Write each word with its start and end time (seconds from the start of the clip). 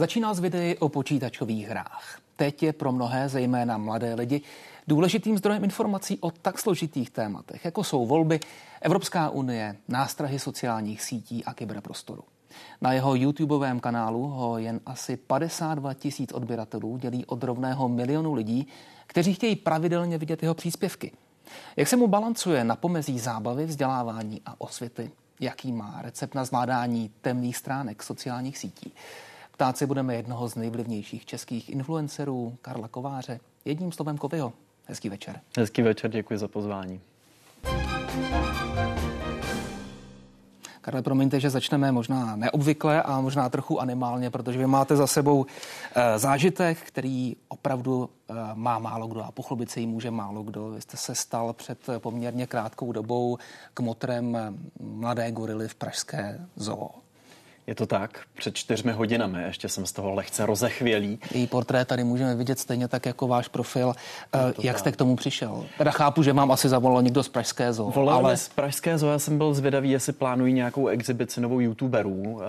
Začíná 0.00 0.34
s 0.34 0.40
videí 0.40 0.78
o 0.78 0.88
počítačových 0.88 1.68
hrách. 1.68 2.18
Teď 2.36 2.62
je 2.62 2.72
pro 2.72 2.92
mnohé, 2.92 3.28
zejména 3.28 3.78
mladé 3.78 4.14
lidi, 4.14 4.40
důležitým 4.88 5.38
zdrojem 5.38 5.64
informací 5.64 6.18
o 6.20 6.30
tak 6.30 6.58
složitých 6.58 7.10
tématech, 7.10 7.64
jako 7.64 7.84
jsou 7.84 8.06
volby, 8.06 8.40
Evropská 8.80 9.30
unie, 9.30 9.76
nástrahy 9.88 10.38
sociálních 10.38 11.02
sítí 11.02 11.44
a 11.44 11.54
kyberprostoru. 11.54 12.24
Na 12.80 12.92
jeho 12.92 13.14
YouTubeovém 13.14 13.80
kanálu 13.80 14.26
ho 14.26 14.58
jen 14.58 14.80
asi 14.86 15.16
52 15.16 15.94
tisíc 15.94 16.32
odběratelů 16.32 16.96
dělí 16.96 17.26
od 17.26 17.44
rovného 17.44 17.88
milionu 17.88 18.34
lidí, 18.34 18.66
kteří 19.06 19.34
chtějí 19.34 19.56
pravidelně 19.56 20.18
vidět 20.18 20.42
jeho 20.42 20.54
příspěvky. 20.54 21.12
Jak 21.76 21.88
se 21.88 21.96
mu 21.96 22.06
balancuje 22.06 22.64
na 22.64 22.76
pomezí 22.76 23.18
zábavy, 23.18 23.66
vzdělávání 23.66 24.42
a 24.46 24.54
osvěty? 24.58 25.10
Jaký 25.40 25.72
má 25.72 25.98
recept 26.02 26.34
na 26.34 26.44
zvládání 26.44 27.10
temných 27.20 27.56
stránek 27.56 28.02
sociálních 28.02 28.58
sítí? 28.58 28.92
Ptát 29.60 29.76
se 29.76 29.86
budeme 29.86 30.14
jednoho 30.14 30.48
z 30.48 30.54
nejvlivnějších 30.54 31.26
českých 31.26 31.70
influencerů, 31.70 32.56
Karla 32.62 32.88
Kováře, 32.88 33.40
jedním 33.64 33.92
slovem 33.92 34.18
Kovyho. 34.18 34.52
Hezký 34.86 35.08
večer. 35.08 35.40
Hezký 35.58 35.82
večer, 35.82 36.10
děkuji 36.10 36.38
za 36.38 36.48
pozvání. 36.48 37.00
Karle, 40.80 41.02
promiňte, 41.02 41.40
že 41.40 41.50
začneme 41.50 41.92
možná 41.92 42.36
neobvykle 42.36 43.02
a 43.02 43.20
možná 43.20 43.48
trochu 43.48 43.80
animálně, 43.80 44.30
protože 44.30 44.58
vy 44.58 44.66
máte 44.66 44.96
za 44.96 45.06
sebou 45.06 45.46
e, 45.94 46.18
zážitek, 46.18 46.78
který 46.78 47.36
opravdu 47.48 48.10
e, 48.28 48.34
má 48.54 48.78
málo 48.78 49.06
kdo 49.06 49.22
a 49.22 49.30
pochlubit 49.30 49.70
se 49.70 49.80
jí 49.80 49.86
může 49.86 50.10
málo 50.10 50.42
kdo. 50.42 50.70
Vy 50.70 50.80
jste 50.80 50.96
se 50.96 51.14
stal 51.14 51.52
před 51.52 51.78
poměrně 51.98 52.46
krátkou 52.46 52.92
dobou 52.92 53.38
kmotrem 53.74 54.38
mladé 54.80 55.30
gorily 55.30 55.68
v 55.68 55.74
pražské 55.74 56.46
zoo. 56.56 56.90
Je 57.70 57.76
to 57.76 57.86
tak, 57.86 58.20
před 58.34 58.54
čtyřmi 58.54 58.92
hodinami, 58.92 59.42
ještě 59.42 59.68
jsem 59.68 59.86
z 59.86 59.92
toho 59.92 60.14
lehce 60.14 60.46
rozechvělý. 60.46 61.18
Její 61.34 61.46
portrét 61.46 61.88
tady 61.88 62.04
můžeme 62.04 62.34
vidět 62.34 62.58
stejně 62.58 62.88
tak 62.88 63.06
jako 63.06 63.28
váš 63.28 63.48
profil. 63.48 63.94
Jak 64.62 64.74
tak. 64.74 64.78
jste 64.78 64.92
k 64.92 64.96
tomu 64.96 65.16
přišel? 65.16 65.66
Teda 65.78 65.90
chápu, 65.90 66.22
že 66.22 66.32
mám 66.32 66.52
asi 66.52 66.68
zavolal 66.68 67.02
někdo 67.02 67.22
z 67.22 67.28
Pražské 67.28 67.72
zoo. 67.72 67.90
Volal 67.90 68.26
ale... 68.26 68.36
z 68.36 68.48
Pražské 68.48 68.98
zoo, 68.98 69.10
já 69.10 69.18
jsem 69.18 69.38
byl 69.38 69.54
zvědavý, 69.54 69.90
jestli 69.90 70.12
plánují 70.12 70.52
nějakou 70.52 70.86
exibici 70.86 71.40
novou 71.40 71.60
youtuberů. 71.60 72.40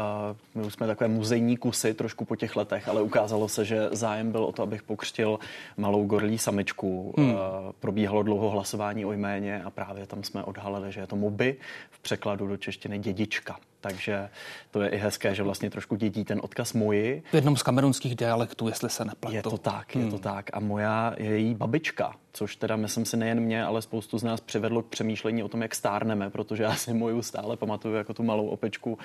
My 0.55 0.63
už 0.63 0.73
jsme 0.73 0.87
takové 0.87 1.07
muzejní 1.07 1.57
kusy 1.57 1.93
trošku 1.93 2.25
po 2.25 2.35
těch 2.35 2.55
letech, 2.55 2.87
ale 2.87 3.01
ukázalo 3.01 3.47
se, 3.47 3.65
že 3.65 3.89
zájem 3.91 4.31
byl 4.31 4.43
o 4.43 4.51
to, 4.51 4.63
abych 4.63 4.83
pokřtil 4.83 5.39
malou 5.77 6.05
gorilí 6.05 6.37
samičku. 6.37 7.13
Hmm. 7.17 7.35
Probíhalo 7.79 8.23
dlouho 8.23 8.49
hlasování 8.49 9.05
o 9.05 9.11
jméně 9.11 9.63
a 9.63 9.69
právě 9.69 10.07
tam 10.07 10.23
jsme 10.23 10.43
odhalili, 10.43 10.91
že 10.91 10.99
je 10.99 11.07
to 11.07 11.15
Moby, 11.15 11.55
v 11.91 11.99
překladu 11.99 12.47
do 12.47 12.57
češtiny 12.57 12.99
dědička. 12.99 13.57
Takže 13.81 14.29
to 14.71 14.81
je 14.81 14.89
i 14.89 14.97
hezké, 14.97 15.35
že 15.35 15.43
vlastně 15.43 15.69
trošku 15.69 15.95
dědí 15.95 16.23
ten 16.23 16.39
odkaz 16.43 16.73
moji. 16.73 17.23
V 17.31 17.33
jednom 17.33 17.57
z 17.57 17.63
kamerunských 17.63 18.15
dialektů, 18.15 18.67
jestli 18.67 18.89
se 18.89 19.05
nepletu. 19.05 19.35
Je 19.35 19.43
to 19.43 19.57
tak, 19.57 19.95
je 19.95 20.01
hmm. 20.01 20.11
to 20.11 20.19
tak. 20.19 20.49
A 20.53 20.59
moja 20.59 21.13
je 21.17 21.29
její 21.29 21.55
babička, 21.55 22.15
což 22.33 22.55
teda 22.55 22.75
myslím 22.75 23.05
si 23.05 23.17
nejen 23.17 23.39
mě, 23.39 23.65
ale 23.65 23.81
spoustu 23.81 24.17
z 24.17 24.23
nás 24.23 24.41
přivedlo 24.41 24.83
k 24.83 24.85
přemýšlení 24.85 25.43
o 25.43 25.47
tom, 25.47 25.61
jak 25.61 25.75
stárneme, 25.75 26.29
protože 26.29 26.63
já 26.63 26.75
si 26.75 26.93
moju 26.93 27.21
stále 27.21 27.57
pamatuju 27.57 27.95
jako 27.95 28.13
tu 28.13 28.23
malou 28.23 28.47
opečku 28.47 28.97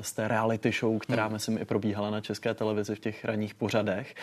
z 0.00 0.12
té 0.12 0.28
reality 0.28 0.72
show, 0.80 0.98
která 0.98 1.24
hmm. 1.24 1.32
myslím 1.32 1.58
i 1.58 1.64
probíhala 1.64 2.10
na 2.10 2.20
české 2.20 2.54
televizi 2.54 2.94
v 2.94 3.00
těch 3.00 3.24
ranních 3.24 3.54
pořadech. 3.54 4.14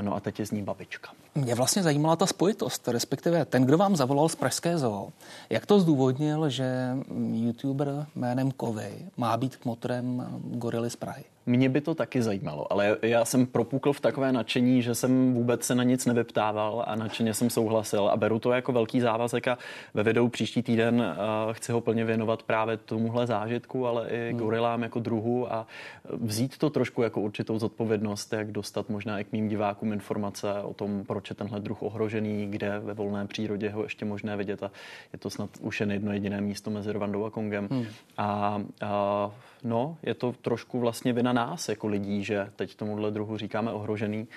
No 0.00 0.14
a 0.14 0.20
teď 0.20 0.38
je 0.38 0.46
z 0.46 0.50
ní 0.50 0.62
babička. 0.62 1.10
Mě 1.34 1.54
vlastně 1.54 1.82
zajímala 1.82 2.16
ta 2.16 2.26
spojitost, 2.26 2.88
respektive 2.88 3.44
ten, 3.44 3.64
kdo 3.64 3.78
vám 3.78 3.96
zavolal 3.96 4.28
z 4.28 4.36
Pražské 4.36 4.78
zoo. 4.78 5.08
Jak 5.50 5.66
to 5.66 5.80
zdůvodnil, 5.80 6.50
že 6.50 6.96
youtuber 7.32 8.06
jménem 8.14 8.50
Kovy 8.50 8.92
má 9.16 9.36
být 9.36 9.56
kmotrem 9.56 10.26
gorily 10.44 10.90
z 10.90 10.96
Prahy? 10.96 11.24
Mě 11.50 11.68
by 11.68 11.80
to 11.80 11.94
taky 11.94 12.22
zajímalo, 12.22 12.72
ale 12.72 12.96
já 13.02 13.24
jsem 13.24 13.46
propukl 13.46 13.92
v 13.92 14.00
takové 14.00 14.32
nadšení, 14.32 14.82
že 14.82 14.94
jsem 14.94 15.34
vůbec 15.34 15.64
se 15.64 15.74
na 15.74 15.82
nic 15.82 16.06
nevyptával 16.06 16.84
a 16.86 16.94
nadšeně 16.94 17.34
jsem 17.34 17.50
souhlasil 17.50 18.08
a 18.08 18.16
beru 18.16 18.38
to 18.38 18.52
jako 18.52 18.72
velký 18.72 19.00
závazek 19.00 19.48
a 19.48 19.58
ve 19.94 20.02
videu 20.02 20.28
příští 20.28 20.62
týden 20.62 21.00
uh, 21.00 21.52
chci 21.52 21.72
ho 21.72 21.80
plně 21.80 22.04
věnovat 22.04 22.42
právě 22.42 22.76
tomuhle 22.76 23.26
zážitku, 23.26 23.86
ale 23.86 24.08
i 24.08 24.30
hmm. 24.30 24.38
gorilám 24.38 24.82
jako 24.82 25.00
druhu 25.00 25.52
a 25.52 25.66
vzít 26.12 26.58
to 26.58 26.70
trošku 26.70 27.02
jako 27.02 27.20
určitou 27.20 27.58
zodpovědnost, 27.58 28.32
jak 28.32 28.52
dostat 28.52 28.88
možná 28.88 29.20
i 29.20 29.24
k 29.24 29.32
mým 29.32 29.48
divákům 29.48 29.92
informace 29.92 30.52
o 30.62 30.74
tom, 30.74 31.04
proč 31.06 31.30
je 31.30 31.36
tenhle 31.36 31.60
druh 31.60 31.82
ohrožený, 31.82 32.46
kde 32.46 32.78
ve 32.78 32.94
volné 32.94 33.26
přírodě 33.26 33.70
ho 33.70 33.82
ještě 33.82 34.04
možné 34.04 34.36
vidět 34.36 34.62
a 34.62 34.70
je 35.12 35.18
to 35.18 35.30
snad 35.30 35.50
už 35.60 35.80
jen 35.80 35.92
jedno 35.92 36.12
jediné 36.12 36.40
místo 36.40 36.70
mezi 36.70 36.92
Rwandou 36.92 37.24
a 37.24 37.30
Kongem. 37.30 37.68
Hmm. 37.70 37.86
A, 38.18 38.62
a 38.82 39.30
no, 39.64 39.96
je 40.02 40.14
to 40.14 40.34
trošku 40.42 40.80
vlastně 40.80 41.12
vina 41.12 41.32
nás 41.40 41.68
jako 41.68 41.86
lidí, 41.86 42.24
že 42.24 42.50
teď 42.56 42.74
tomuhle 42.74 43.10
druhu 43.10 43.36
říkáme 43.36 43.72
ohrožený 43.72 44.28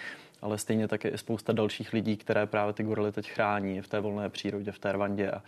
ale 0.43 0.57
stejně 0.57 0.87
také 0.87 1.09
i 1.09 1.17
spousta 1.17 1.53
dalších 1.53 1.93
lidí, 1.93 2.17
které 2.17 2.45
právě 2.45 2.73
ty 2.73 2.83
gorily 2.83 3.11
teď 3.11 3.29
chrání 3.29 3.81
v 3.81 3.87
té 3.87 3.99
volné 3.99 4.29
přírodě, 4.29 4.71
v 4.71 4.79
té 4.79 4.91
Rwandě. 4.91 5.31
A, 5.31 5.41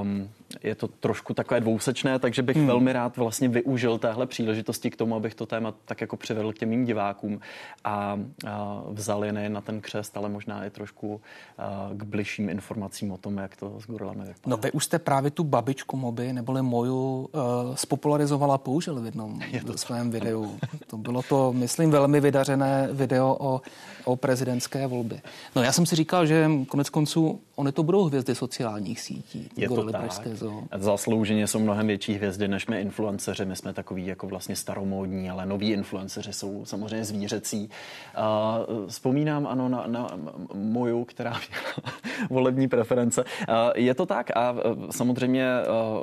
um, 0.00 0.28
je 0.62 0.74
to 0.74 0.88
trošku 0.88 1.34
takové 1.34 1.60
dvousečné, 1.60 2.18
takže 2.18 2.42
bych 2.42 2.56
hmm. 2.56 2.66
velmi 2.66 2.92
rád 2.92 3.16
vlastně 3.16 3.48
využil 3.48 3.98
téhle 3.98 4.26
příležitosti 4.26 4.90
k 4.90 4.96
tomu, 4.96 5.16
abych 5.16 5.34
to 5.34 5.46
téma 5.46 5.74
tak 5.84 6.00
jako 6.00 6.16
přivedl 6.16 6.52
k 6.52 6.58
těm 6.58 6.68
mým 6.68 6.84
divákům 6.84 7.40
a, 7.84 8.20
a 8.46 8.82
vzal 8.88 9.24
je 9.24 9.32
nejen 9.32 9.52
na 9.52 9.60
ten 9.60 9.80
křest, 9.80 10.16
ale 10.16 10.28
možná 10.28 10.64
i 10.64 10.70
trošku 10.70 11.20
a, 11.58 11.90
k 11.92 12.02
bližším 12.02 12.48
informacím 12.48 13.12
o 13.12 13.16
tom, 13.16 13.36
jak 13.36 13.56
to 13.56 13.80
s 13.80 13.86
gorilami 13.86 14.20
vypadá. 14.20 14.40
No 14.46 14.56
vy 14.56 14.72
už 14.72 14.84
jste 14.84 14.98
právě 14.98 15.30
tu 15.30 15.44
babičku 15.44 15.96
moby, 15.96 16.32
neboli 16.32 16.62
moju, 16.62 17.28
uh, 17.32 17.74
spopularizovala, 17.74 18.58
použil 18.58 19.00
v 19.00 19.04
jednom 19.04 19.40
svém 19.76 20.10
videu. 20.10 20.58
To 20.86 20.96
bylo 20.96 21.22
to, 21.22 21.52
myslím, 21.52 21.90
velmi 21.90 22.20
vydařené 22.20 22.88
video 22.92 23.36
o 23.40 23.60
o 24.06 24.16
prezidentské 24.16 24.86
volby. 24.86 25.20
No 25.56 25.62
já 25.62 25.72
jsem 25.72 25.86
si 25.86 25.96
říkal, 25.96 26.26
že 26.26 26.50
konec 26.68 26.90
konců 26.90 27.40
oni 27.56 27.72
to 27.72 27.82
budou 27.82 28.04
hvězdy 28.04 28.34
sociálních 28.34 29.00
sítí. 29.00 29.48
Je 29.56 29.68
to 29.68 29.90
tak. 29.90 30.28
Zaslouženě 30.76 31.46
jsou 31.46 31.58
mnohem 31.58 31.86
větší 31.86 32.14
hvězdy 32.14 32.48
než 32.48 32.66
my 32.66 32.80
influenceři. 32.80 33.44
My 33.44 33.56
jsme 33.56 33.72
takový 33.72 34.06
jako 34.06 34.26
vlastně 34.26 34.56
staromódní, 34.56 35.30
ale 35.30 35.46
noví 35.46 35.70
influenceři 35.70 36.32
jsou 36.32 36.64
samozřejmě 36.64 37.04
zvířecí. 37.04 37.70
Uh, 38.18 38.86
vzpomínám 38.86 39.46
ano 39.46 39.68
na, 39.68 39.84
na 39.86 40.08
moju, 40.54 41.04
která 41.04 41.30
měla 41.30 41.92
volební 42.30 42.68
preference. 42.68 43.24
Uh, 43.24 43.54
je 43.74 43.94
to 43.94 44.06
tak 44.06 44.36
a 44.36 44.50
uh, 44.50 44.90
samozřejmě 44.90 45.46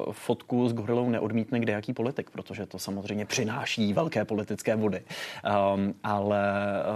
uh, 0.05 0.13
fotku 0.13 0.69
s 0.69 0.73
gorilou 0.73 1.09
neodmítne 1.09 1.59
kde 1.59 1.73
jaký 1.73 1.93
politik, 1.93 2.29
protože 2.29 2.65
to 2.65 2.79
samozřejmě 2.79 3.25
přináší 3.25 3.93
velké 3.93 4.25
politické 4.25 4.75
vody. 4.75 5.01
Um, 5.75 5.93
ale 6.03 6.43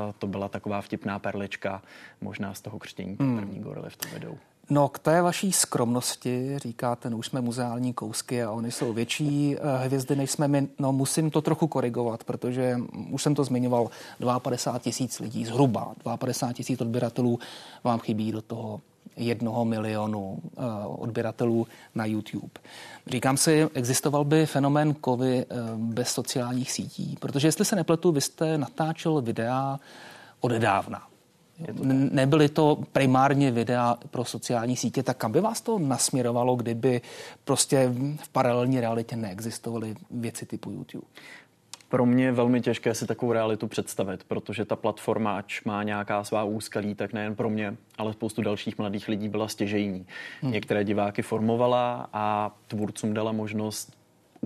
uh, 0.07 0.13
to 0.19 0.27
byla 0.27 0.47
taková 0.47 0.81
vtip 0.81 0.97
vtipná 0.97 1.19
perlička, 1.19 1.81
možná 2.21 2.53
z 2.53 2.61
toho 2.61 2.79
křtění 2.79 3.17
hmm. 3.19 3.37
první 3.37 3.59
gorily 3.59 3.89
v 3.89 3.97
tom 3.97 4.11
videu. 4.11 4.37
No 4.69 4.89
k 4.89 4.99
té 4.99 5.21
vaší 5.21 5.51
skromnosti 5.51 6.59
říkáte, 6.59 7.09
no 7.09 7.17
už 7.17 7.27
jsme 7.27 7.41
muzeální 7.41 7.93
kousky 7.93 8.43
a 8.43 8.51
oni 8.51 8.71
jsou 8.71 8.93
větší 8.93 9.55
eh, 9.55 9.85
hvězdy, 9.85 10.15
než 10.15 10.31
jsme 10.31 10.47
my. 10.47 10.67
No 10.79 10.91
musím 10.91 11.31
to 11.31 11.41
trochu 11.41 11.67
korigovat, 11.67 12.23
protože 12.23 12.77
už 13.11 13.23
jsem 13.23 13.35
to 13.35 13.43
zmiňoval, 13.43 13.89
52 14.39 14.79
tisíc 14.79 15.19
lidí, 15.19 15.45
zhruba 15.45 15.93
52 16.15 16.53
tisíc 16.53 16.81
odběratelů 16.81 17.39
vám 17.83 17.99
chybí 17.99 18.31
do 18.31 18.41
toho 18.41 18.81
jednoho 19.17 19.65
milionu 19.65 20.39
uh, 20.57 20.63
odběratelů 21.03 21.67
na 21.95 22.05
YouTube. 22.05 22.53
Říkám 23.07 23.37
si, 23.37 23.69
existoval 23.73 24.23
by 24.23 24.45
fenomén 24.45 24.93
kovy 24.93 25.45
uh, 25.45 25.79
bez 25.79 26.09
sociálních 26.09 26.71
sítí, 26.71 27.17
protože 27.19 27.47
jestli 27.47 27.65
se 27.65 27.75
nepletu, 27.75 28.11
vy 28.11 28.21
jste 28.21 28.57
natáčel 28.57 29.21
videa 29.21 29.79
odedávna. 30.39 31.07
Nebyly 32.11 32.49
to 32.49 32.77
primárně 32.91 33.51
videa 33.51 33.97
pro 34.11 34.25
sociální 34.25 34.75
sítě, 34.75 35.03
tak 35.03 35.17
kam 35.17 35.31
by 35.31 35.41
vás 35.41 35.61
to 35.61 35.79
nasměrovalo, 35.79 36.55
kdyby 36.55 37.01
prostě 37.43 37.93
v 38.23 38.29
paralelní 38.29 38.79
realitě 38.79 39.15
neexistovaly 39.15 39.95
věci 40.11 40.45
typu 40.45 40.71
YouTube? 40.71 41.07
Pro 41.89 42.05
mě 42.05 42.25
je 42.25 42.31
velmi 42.31 42.61
těžké 42.61 42.95
si 42.95 43.07
takovou 43.07 43.31
realitu 43.31 43.67
představit, 43.67 44.23
protože 44.23 44.65
ta 44.65 44.75
platforma, 44.75 45.37
ač 45.37 45.63
má 45.63 45.83
nějaká 45.83 46.23
svá 46.23 46.43
úskalí, 46.43 46.95
tak 46.95 47.13
nejen 47.13 47.35
pro 47.35 47.49
mě, 47.49 47.77
ale 47.97 48.13
spoustu 48.13 48.41
dalších 48.41 48.77
mladých 48.77 49.07
lidí 49.07 49.29
byla 49.29 49.47
stěžejní. 49.47 50.05
Hmm. 50.41 50.51
Některé 50.51 50.83
diváky 50.83 51.21
formovala 51.21 52.09
a 52.13 52.55
tvůrcům 52.67 53.13
dala 53.13 53.31
možnost 53.31 53.96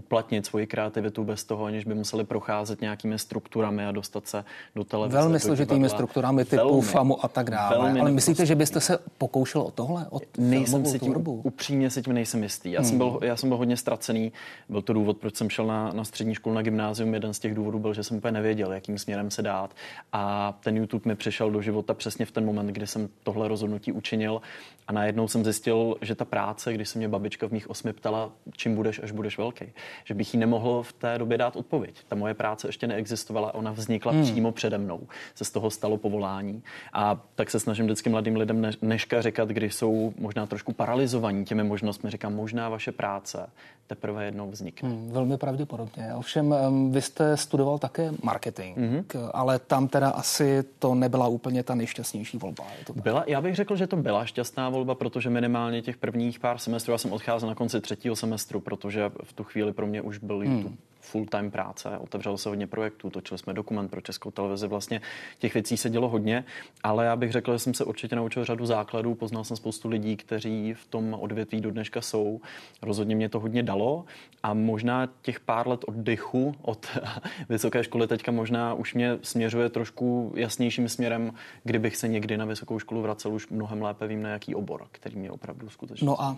uplatnit 0.01 0.45
svoji 0.45 0.67
kreativitu 0.67 1.23
bez 1.23 1.43
toho, 1.43 1.65
aniž 1.65 1.85
by 1.85 1.95
museli 1.95 2.23
procházet 2.23 2.81
nějakými 2.81 3.19
strukturami 3.19 3.85
a 3.85 3.91
dostat 3.91 4.27
se 4.27 4.45
do 4.75 4.83
televize. 4.83 5.17
Velmi 5.17 5.39
složitými 5.39 5.89
strukturami 5.89 6.45
typu 6.45 6.57
velmi, 6.57 6.81
FAMu 6.81 7.25
a 7.25 7.27
tak 7.27 7.49
dále. 7.49 7.77
Velmi 7.77 7.99
Ale 7.99 8.11
myslíte, 8.11 8.45
že 8.45 8.55
byste 8.55 8.79
se 8.81 8.99
pokoušel 9.17 9.61
o 9.61 9.71
tohle? 9.71 10.07
O 10.09 10.19
nejsem 10.37 10.85
si 10.85 10.99
tím, 10.99 11.11
tvorbu? 11.11 11.41
upřímně 11.43 11.89
si 11.89 12.01
tím 12.01 12.13
nejsem 12.13 12.43
jistý. 12.43 12.71
Já, 12.71 12.81
hmm. 12.81 12.89
jsem 12.89 12.97
byl, 12.97 13.19
já 13.21 13.35
jsem 13.37 13.49
byl 13.49 13.57
hodně 13.57 13.77
ztracený. 13.77 14.31
Byl 14.69 14.81
to 14.81 14.93
důvod, 14.93 15.17
proč 15.17 15.35
jsem 15.35 15.49
šel 15.49 15.65
na, 15.65 15.93
na 15.93 16.03
střední 16.03 16.35
školu, 16.35 16.55
na 16.55 16.61
gymnázium. 16.61 17.13
Jeden 17.13 17.33
z 17.33 17.39
těch 17.39 17.55
důvodů 17.55 17.79
byl, 17.79 17.93
že 17.93 18.03
jsem 18.03 18.17
úplně 18.17 18.31
nevěděl, 18.31 18.73
jakým 18.73 18.97
směrem 18.97 19.31
se 19.31 19.41
dát. 19.41 19.75
A 20.13 20.53
ten 20.63 20.77
YouTube 20.77 21.03
mi 21.05 21.15
přišel 21.15 21.51
do 21.51 21.61
života 21.61 21.93
přesně 21.93 22.25
v 22.25 22.31
ten 22.31 22.45
moment, 22.45 22.67
kdy 22.67 22.87
jsem 22.87 23.09
tohle 23.23 23.47
rozhodnutí 23.47 23.91
učinil. 23.91 24.41
A 24.87 24.93
najednou 24.93 25.27
jsem 25.27 25.43
zjistil, 25.43 25.95
že 26.01 26.15
ta 26.15 26.25
práce, 26.25 26.73
když 26.73 26.89
se 26.89 26.97
mě 26.97 27.07
babička 27.07 27.47
v 27.47 27.51
mých 27.51 27.69
osmi 27.69 27.93
ptala, 27.93 28.31
čím 28.51 28.75
budeš, 28.75 28.99
až 29.03 29.11
budeš 29.11 29.37
velký, 29.37 29.65
že 30.03 30.13
bych 30.13 30.33
jí 30.33 30.39
nemohl 30.39 30.83
v 30.83 30.93
té 30.93 31.17
době 31.17 31.37
dát 31.37 31.55
odpověď. 31.55 31.95
Ta 32.07 32.15
moje 32.15 32.33
práce 32.33 32.67
ještě 32.67 32.87
neexistovala, 32.87 33.53
ona 33.53 33.71
vznikla 33.71 34.11
hmm. 34.11 34.23
přímo 34.23 34.51
přede 34.51 34.77
mnou. 34.77 35.07
Se 35.35 35.45
z 35.45 35.51
toho 35.51 35.69
stalo 35.69 35.97
povolání. 35.97 36.63
A 36.93 37.21
tak 37.35 37.49
se 37.49 37.59
snažím 37.59 37.85
vždycky 37.85 38.09
mladým 38.09 38.35
lidem 38.35 38.71
dneška 38.81 39.21
říkat, 39.21 39.49
když 39.49 39.75
jsou 39.75 40.13
možná 40.19 40.45
trošku 40.45 40.73
paralizovaní 40.73 41.45
těmi 41.45 41.63
možnostmi, 41.63 42.09
říkám, 42.09 42.35
možná 42.35 42.69
vaše 42.69 42.91
práce 42.91 43.49
teprve 43.87 44.25
jednou 44.25 44.51
vznikne. 44.51 44.89
Hmm, 44.89 45.11
velmi 45.11 45.37
pravděpodobně. 45.37 46.15
Ovšem, 46.15 46.55
vy 46.91 47.01
jste 47.01 47.37
studoval 47.37 47.77
také 47.79 48.13
marketing, 48.23 48.77
mm-hmm. 48.77 49.29
ale 49.33 49.59
tam 49.59 49.87
teda 49.87 50.09
asi 50.09 50.63
to 50.79 50.95
nebyla 50.95 51.27
úplně 51.27 51.63
ta 51.63 51.75
nejšťastnější 51.75 52.37
volba. 52.37 52.63
Je 52.79 52.85
to 52.85 52.93
byla, 52.93 53.23
já 53.27 53.41
bych 53.41 53.55
řekl, 53.55 53.75
že 53.75 53.87
to 53.87 53.95
byla 53.95 54.25
šťastná 54.25 54.69
volba, 54.69 54.95
protože 54.95 55.29
minimálně 55.29 55.81
těch 55.81 55.97
prvních 55.97 56.39
pár 56.39 56.57
semestrů, 56.57 56.91
já 56.91 56.97
jsem 56.97 57.13
odcházel 57.13 57.49
na 57.49 57.55
konci 57.55 57.81
třetího 57.81 58.15
semestru, 58.15 58.59
protože 58.59 59.11
v 59.23 59.33
tu 59.33 59.43
chvíli 59.43 59.70
pro 59.73 59.87
mě 59.87 60.01
už 60.01 60.17
byl 60.17 60.39
hmm. 60.39 60.57
YouTube 60.57 60.77
full-time 61.01 61.51
práce, 61.51 61.97
otevřelo 61.97 62.37
se 62.37 62.49
hodně 62.49 62.67
projektů, 62.67 63.09
točili 63.09 63.37
jsme 63.37 63.53
dokument 63.53 63.89
pro 63.89 64.01
českou 64.01 64.31
televizi, 64.31 64.67
vlastně 64.67 65.01
těch 65.39 65.53
věcí 65.53 65.77
se 65.77 65.89
dělo 65.89 66.09
hodně, 66.09 66.43
ale 66.83 67.05
já 67.05 67.15
bych 67.15 67.31
řekl, 67.31 67.53
že 67.53 67.59
jsem 67.59 67.73
se 67.73 67.83
určitě 67.83 68.15
naučil 68.15 68.45
řadu 68.45 68.65
základů, 68.65 69.15
poznal 69.15 69.43
jsem 69.43 69.57
spoustu 69.57 69.89
lidí, 69.89 70.17
kteří 70.17 70.73
v 70.73 70.85
tom 70.85 71.13
odvětví 71.19 71.61
do 71.61 71.71
dneška 71.71 72.01
jsou, 72.01 72.41
rozhodně 72.81 73.15
mě 73.15 73.29
to 73.29 73.39
hodně 73.39 73.63
dalo 73.63 74.05
a 74.43 74.53
možná 74.53 75.09
těch 75.21 75.39
pár 75.39 75.67
let 75.67 75.85
oddychu 75.87 76.55
od 76.61 76.87
vysoké 77.49 77.83
školy 77.83 78.07
teďka 78.07 78.31
možná 78.31 78.73
už 78.73 78.93
mě 78.93 79.17
směřuje 79.21 79.69
trošku 79.69 80.33
jasnějším 80.35 80.89
směrem, 80.89 81.33
kdybych 81.63 81.97
se 81.97 82.07
někdy 82.07 82.37
na 82.37 82.45
vysokou 82.45 82.79
školu 82.79 83.01
vracel, 83.01 83.33
už 83.33 83.47
mnohem 83.47 83.81
lépe 83.81 84.07
vím 84.07 84.21
na 84.21 84.29
jaký 84.29 84.55
obor, 84.55 84.87
který 84.91 85.15
mě 85.15 85.31
opravdu 85.31 85.69
skutečně 85.69 86.07
No 86.07 86.21
a 86.21 86.37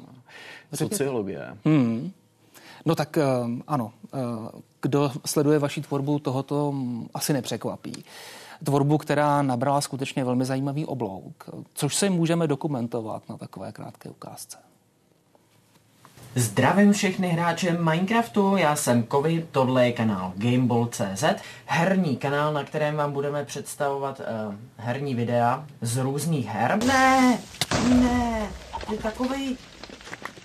sociologie. 0.73 1.57
Hmm. 1.65 2.11
No 2.85 2.95
tak 2.95 3.17
eh, 3.17 3.23
ano, 3.67 3.91
eh, 4.05 4.17
kdo 4.81 5.11
sleduje 5.25 5.59
vaši 5.59 5.81
tvorbu, 5.81 6.19
tohoto 6.19 6.73
asi 7.13 7.33
nepřekvapí. 7.33 8.05
Tvorbu, 8.63 8.97
která 8.97 9.41
nabrala 9.41 9.81
skutečně 9.81 10.23
velmi 10.23 10.45
zajímavý 10.45 10.85
oblouk, 10.85 11.49
což 11.73 11.95
si 11.95 12.09
můžeme 12.09 12.47
dokumentovat 12.47 13.29
na 13.29 13.37
takové 13.37 13.71
krátké 13.71 14.09
ukázce. 14.09 14.57
Zdravím 16.35 16.93
všechny 16.93 17.27
hráče 17.27 17.71
Minecraftu, 17.71 18.57
já 18.57 18.75
jsem 18.75 19.03
Kovy, 19.03 19.47
tohle 19.51 19.85
je 19.85 19.91
kanál 19.91 20.33
Gameball.cz, 20.35 21.23
herní 21.65 22.17
kanál, 22.17 22.53
na 22.53 22.63
kterém 22.63 22.95
vám 22.95 23.11
budeme 23.11 23.45
představovat 23.45 24.19
uh, 24.19 24.55
herní 24.77 25.15
videa 25.15 25.65
z 25.81 25.97
různých 25.97 26.45
her. 26.47 26.83
Ne, 26.83 27.39
ne, 27.89 28.47
je 28.91 28.97
takový 28.97 29.57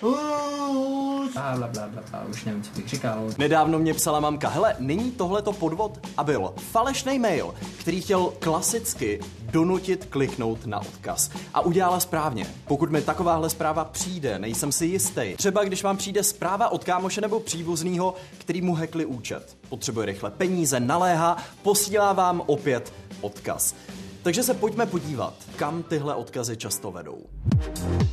a 0.03 1.57
bla, 1.57 1.67
bla, 1.69 1.89
bla, 1.89 2.03
bla, 2.11 2.25
už 2.31 2.45
nevím, 2.45 2.63
co 2.63 2.71
bych 2.77 2.89
říkal. 2.89 3.31
Nedávno 3.39 3.79
mě 3.79 3.95
psala 3.95 4.21
mamka, 4.21 4.49
hele, 4.49 4.77
není 4.79 5.11
tohleto 5.11 5.53
podvod? 5.53 5.99
A 6.17 6.25
byl 6.25 6.53
falešný 6.57 7.19
mail, 7.19 7.55
který 7.79 8.01
chtěl 8.01 8.33
klasicky 8.39 9.21
donutit 9.53 10.05
kliknout 10.05 10.67
na 10.67 10.81
odkaz. 10.81 11.31
A 11.55 11.61
udělala 11.61 12.01
správně. 12.01 12.47
Pokud 12.67 12.91
mi 12.91 13.03
takováhle 13.03 13.51
zpráva 13.51 13.85
přijde, 13.85 14.39
nejsem 14.39 14.73
si 14.73 14.87
jistý. 14.87 15.35
Třeba 15.37 15.65
když 15.65 15.83
vám 15.83 15.97
přijde 15.97 16.23
zpráva 16.23 16.69
od 16.69 16.85
kámoše 16.85 17.21
nebo 17.21 17.41
příbuznýho, 17.41 18.15
který 18.39 18.63
mu 18.63 18.75
hekli 18.75 19.05
účet. 19.07 19.57
Potřebuje 19.69 20.07
rychle 20.07 20.31
peníze, 20.31 20.81
naléhá, 20.81 21.37
posílá 21.63 22.13
vám 22.13 22.43
opět 22.47 22.93
odkaz. 23.21 23.75
Takže 24.23 24.43
se 24.43 24.55
pojďme 24.55 24.87
podívat, 24.87 25.35
kam 25.57 25.83
tyhle 25.83 26.15
odkazy 26.15 26.57
často 26.57 26.91
vedou. 26.91 27.19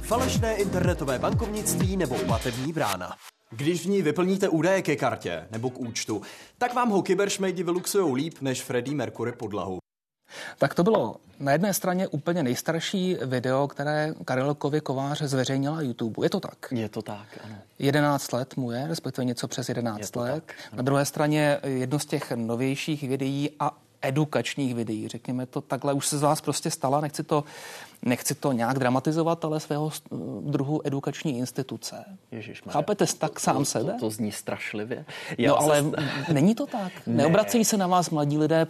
Falešné 0.05 0.55
internetové 0.55 1.19
bankovnictví 1.19 1.97
nebo 1.97 2.15
platební 2.15 2.73
brána. 2.73 3.15
Když 3.51 3.85
v 3.85 3.89
ní 3.89 4.01
vyplníte 4.01 4.49
údaje 4.49 4.81
ke 4.81 4.95
kartě 4.95 5.47
nebo 5.51 5.69
k 5.69 5.79
účtu, 5.79 6.21
tak 6.57 6.73
vám 6.73 6.89
ho 6.89 7.01
kyberšmejdi 7.01 7.63
vyluxujou 7.63 8.13
líp 8.13 8.33
než 8.41 8.63
Freddie 8.63 8.95
Mercury 8.95 9.31
podlahu. 9.31 9.77
Tak 10.57 10.73
to 10.73 10.83
bylo 10.83 11.15
na 11.39 11.51
jedné 11.51 11.73
straně 11.73 12.07
úplně 12.07 12.43
nejstarší 12.43 13.17
video, 13.25 13.67
které 13.67 14.13
Karel 14.25 14.55
Kově 14.55 14.81
Kovář 14.81 15.21
zveřejnila 15.21 15.75
na 15.75 15.81
YouTube. 15.81 16.25
Je 16.25 16.29
to 16.29 16.39
tak? 16.39 16.57
Je 16.71 16.89
to 16.89 17.01
tak, 17.01 17.27
ano. 17.43 17.55
11 17.79 18.31
let 18.31 18.57
mu 18.57 18.71
je, 18.71 18.87
respektive 18.87 19.25
něco 19.25 19.47
přes 19.47 19.69
11 19.69 20.15
let. 20.15 20.43
Tak, 20.45 20.55
na 20.73 20.83
druhé 20.83 21.05
straně 21.05 21.59
jedno 21.63 21.99
z 21.99 22.05
těch 22.05 22.31
novějších 22.31 23.09
videí 23.09 23.49
a 23.59 23.77
edukačních 24.01 24.75
videí, 24.75 25.07
řekněme 25.07 25.45
to 25.45 25.61
takhle, 25.61 25.93
už 25.93 26.07
se 26.07 26.17
z 26.17 26.21
vás 26.21 26.41
prostě 26.41 26.71
stala, 26.71 27.01
nechci 27.01 27.23
to, 27.23 27.43
nechci 28.01 28.35
to 28.35 28.51
nějak 28.51 28.79
dramatizovat, 28.79 29.45
ale 29.45 29.59
svého 29.59 29.91
druhu 30.41 30.87
edukační 30.87 31.37
instituce. 31.37 32.05
Ježišmarja. 32.31 32.73
Chápete 32.73 33.05
tak 33.17 33.33
to, 33.33 33.39
sám 33.39 33.57
to, 33.57 33.65
sebe? 33.65 33.93
To, 33.93 33.99
to 33.99 34.09
zní 34.09 34.31
strašlivě. 34.31 35.05
No, 35.29 35.35
Já 35.37 35.51
no 35.51 35.59
ale 35.59 35.83
se... 35.83 36.33
není 36.33 36.55
to 36.55 36.65
tak. 36.65 36.91
Ne. 37.07 37.13
Neobracejí 37.13 37.65
se 37.65 37.77
na 37.77 37.87
vás 37.87 38.09
mladí 38.09 38.37
lidé 38.37 38.67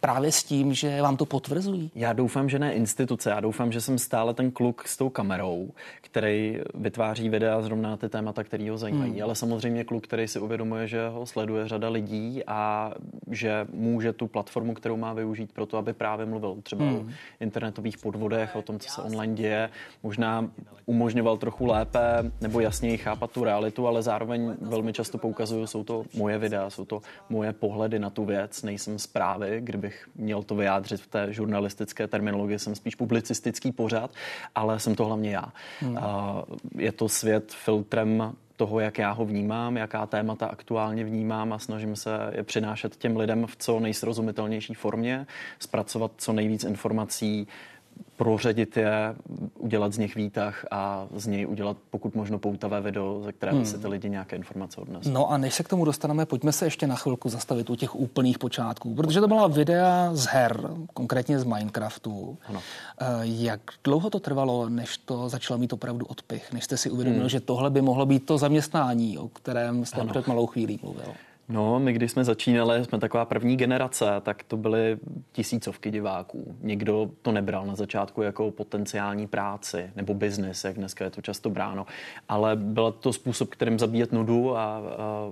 právě 0.00 0.32
s 0.32 0.44
tím, 0.44 0.74
že 0.74 1.02
vám 1.02 1.16
to 1.16 1.26
potvrzují? 1.26 1.90
Já 1.94 2.12
doufám, 2.12 2.48
že 2.48 2.58
ne 2.58 2.72
instituce. 2.72 3.30
Já 3.30 3.40
doufám, 3.40 3.72
že 3.72 3.80
jsem 3.80 3.98
stále 3.98 4.34
ten 4.34 4.50
kluk 4.50 4.88
s 4.88 4.96
tou 4.96 5.08
kamerou, 5.08 5.70
který 6.00 6.58
vytváří 6.74 7.28
videa 7.28 7.62
zrovna 7.62 7.90
na 7.90 7.96
ty 7.96 8.08
témata, 8.08 8.44
který 8.44 8.68
ho 8.68 8.78
zajímají. 8.78 9.12
Hmm. 9.12 9.22
Ale 9.22 9.34
samozřejmě 9.34 9.84
kluk, 9.84 10.04
který 10.04 10.28
si 10.28 10.38
uvědomuje, 10.38 10.88
že 10.88 11.08
ho 11.08 11.26
sleduje 11.26 11.68
řada 11.68 11.88
lidí 11.88 12.42
a 12.46 12.92
že 13.30 13.66
může 13.72 14.12
tu 14.12 14.26
platformu, 14.26 14.74
kterou 14.74 14.96
má 14.96 15.12
využít 15.12 15.52
pro 15.52 15.66
to, 15.66 15.76
aby 15.76 15.92
právě 15.92 16.26
mluvil 16.26 16.56
třeba 16.62 16.84
hmm. 16.84 16.96
o 16.96 17.04
internetových 17.40 17.98
podvodech, 17.98 18.56
o 18.56 18.62
tom, 18.68 18.78
co 18.78 18.88
se 18.90 19.02
online 19.02 19.34
děje, 19.34 19.70
možná 20.02 20.50
umožňoval 20.86 21.36
trochu 21.36 21.66
lépe 21.66 22.00
nebo 22.40 22.60
jasněji 22.60 22.98
chápat 22.98 23.30
tu 23.30 23.44
realitu, 23.44 23.86
ale 23.86 24.02
zároveň 24.02 24.54
velmi 24.60 24.92
často 24.92 25.18
poukazuju, 25.18 25.66
jsou 25.66 25.84
to 25.84 26.04
moje 26.14 26.38
videa, 26.38 26.70
jsou 26.70 26.84
to 26.84 27.02
moje 27.28 27.52
pohledy 27.52 27.98
na 27.98 28.10
tu 28.10 28.24
věc, 28.24 28.62
nejsem 28.62 28.98
zprávy, 28.98 29.60
kdyby 29.60 29.88
bych 29.88 30.08
měl 30.16 30.42
to 30.42 30.54
vyjádřit 30.54 31.00
v 31.00 31.06
té 31.06 31.32
žurnalistické 31.32 32.06
terminologii, 32.06 32.58
jsem 32.58 32.74
spíš 32.74 32.94
publicistický 32.94 33.72
pořád, 33.72 34.10
ale 34.54 34.80
jsem 34.80 34.94
to 34.94 35.04
hlavně 35.04 35.30
já. 35.30 35.44
Hmm. 35.80 35.98
Je 36.76 36.92
to 36.92 37.08
svět 37.08 37.52
filtrem 37.52 38.32
toho, 38.56 38.80
jak 38.80 38.98
já 38.98 39.10
ho 39.12 39.24
vnímám, 39.24 39.76
jaká 39.76 40.06
témata 40.06 40.46
aktuálně 40.46 41.04
vnímám 41.04 41.52
a 41.52 41.58
snažím 41.58 41.96
se 41.96 42.10
je 42.36 42.42
přinášet 42.42 42.96
těm 42.96 43.16
lidem 43.16 43.46
v 43.46 43.56
co 43.56 43.80
nejsrozumitelnější 43.80 44.74
formě, 44.74 45.26
zpracovat 45.58 46.10
co 46.18 46.32
nejvíc 46.32 46.64
informací, 46.64 47.48
proředit 48.18 48.76
je, 48.76 49.14
udělat 49.58 49.92
z 49.92 49.98
nich 49.98 50.14
výtah 50.14 50.64
a 50.70 51.06
z 51.16 51.26
něj 51.26 51.46
udělat 51.46 51.76
pokud 51.90 52.14
možno 52.14 52.38
poutavé 52.38 52.80
video, 52.80 53.20
ze 53.24 53.32
kterého 53.32 53.58
hmm. 53.58 53.66
si 53.66 53.78
ty 53.78 53.88
lidi 53.88 54.10
nějaké 54.10 54.36
informace 54.36 54.80
odnesou. 54.80 55.10
No 55.10 55.30
a 55.30 55.38
než 55.38 55.54
se 55.54 55.62
k 55.62 55.68
tomu 55.68 55.84
dostaneme, 55.84 56.26
pojďme 56.26 56.52
se 56.52 56.66
ještě 56.66 56.86
na 56.86 56.96
chvilku 56.96 57.28
zastavit 57.28 57.70
u 57.70 57.76
těch 57.76 57.94
úplných 57.94 58.38
počátků, 58.38 58.94
protože 58.94 59.20
to 59.20 59.28
byla 59.28 59.46
videa 59.46 60.10
z 60.12 60.26
her, 60.26 60.70
konkrétně 60.94 61.38
z 61.38 61.44
Minecraftu. 61.44 62.38
Ano. 62.48 62.60
Eh, 63.00 63.04
jak 63.22 63.60
dlouho 63.84 64.10
to 64.10 64.20
trvalo, 64.20 64.68
než 64.68 64.98
to 64.98 65.28
začalo 65.28 65.58
mít 65.58 65.72
opravdu 65.72 66.06
odpich, 66.06 66.52
než 66.52 66.64
jste 66.64 66.76
si 66.76 66.90
uvědomil, 66.90 67.20
hmm. 67.20 67.28
že 67.28 67.40
tohle 67.40 67.70
by 67.70 67.82
mohlo 67.82 68.06
být 68.06 68.26
to 68.26 68.38
zaměstnání, 68.38 69.18
o 69.18 69.28
kterém 69.28 69.84
jste 69.84 70.00
ano. 70.00 70.10
před 70.10 70.26
malou 70.26 70.46
chvílí 70.46 70.80
mluvil? 70.82 71.14
No, 71.50 71.80
my 71.80 71.92
když 71.92 72.12
jsme 72.12 72.24
začínali, 72.24 72.84
jsme 72.84 72.98
taková 72.98 73.24
první 73.24 73.56
generace, 73.56 74.06
tak 74.22 74.42
to 74.42 74.56
byly 74.56 74.98
tisícovky 75.32 75.90
diváků. 75.90 76.56
Nikdo 76.60 77.10
to 77.22 77.32
nebral 77.32 77.66
na 77.66 77.74
začátku 77.74 78.22
jako 78.22 78.50
potenciální 78.50 79.26
práci 79.26 79.90
nebo 79.96 80.14
biznis, 80.14 80.64
jak 80.64 80.76
dneska 80.76 81.04
je 81.04 81.10
to 81.10 81.22
často 81.22 81.50
bráno, 81.50 81.86
ale 82.28 82.56
byl 82.56 82.92
to 82.92 83.12
způsob, 83.12 83.48
kterým 83.48 83.78
zabíjet 83.78 84.12
nudu 84.12 84.56
a, 84.56 84.64
a, 84.64 84.80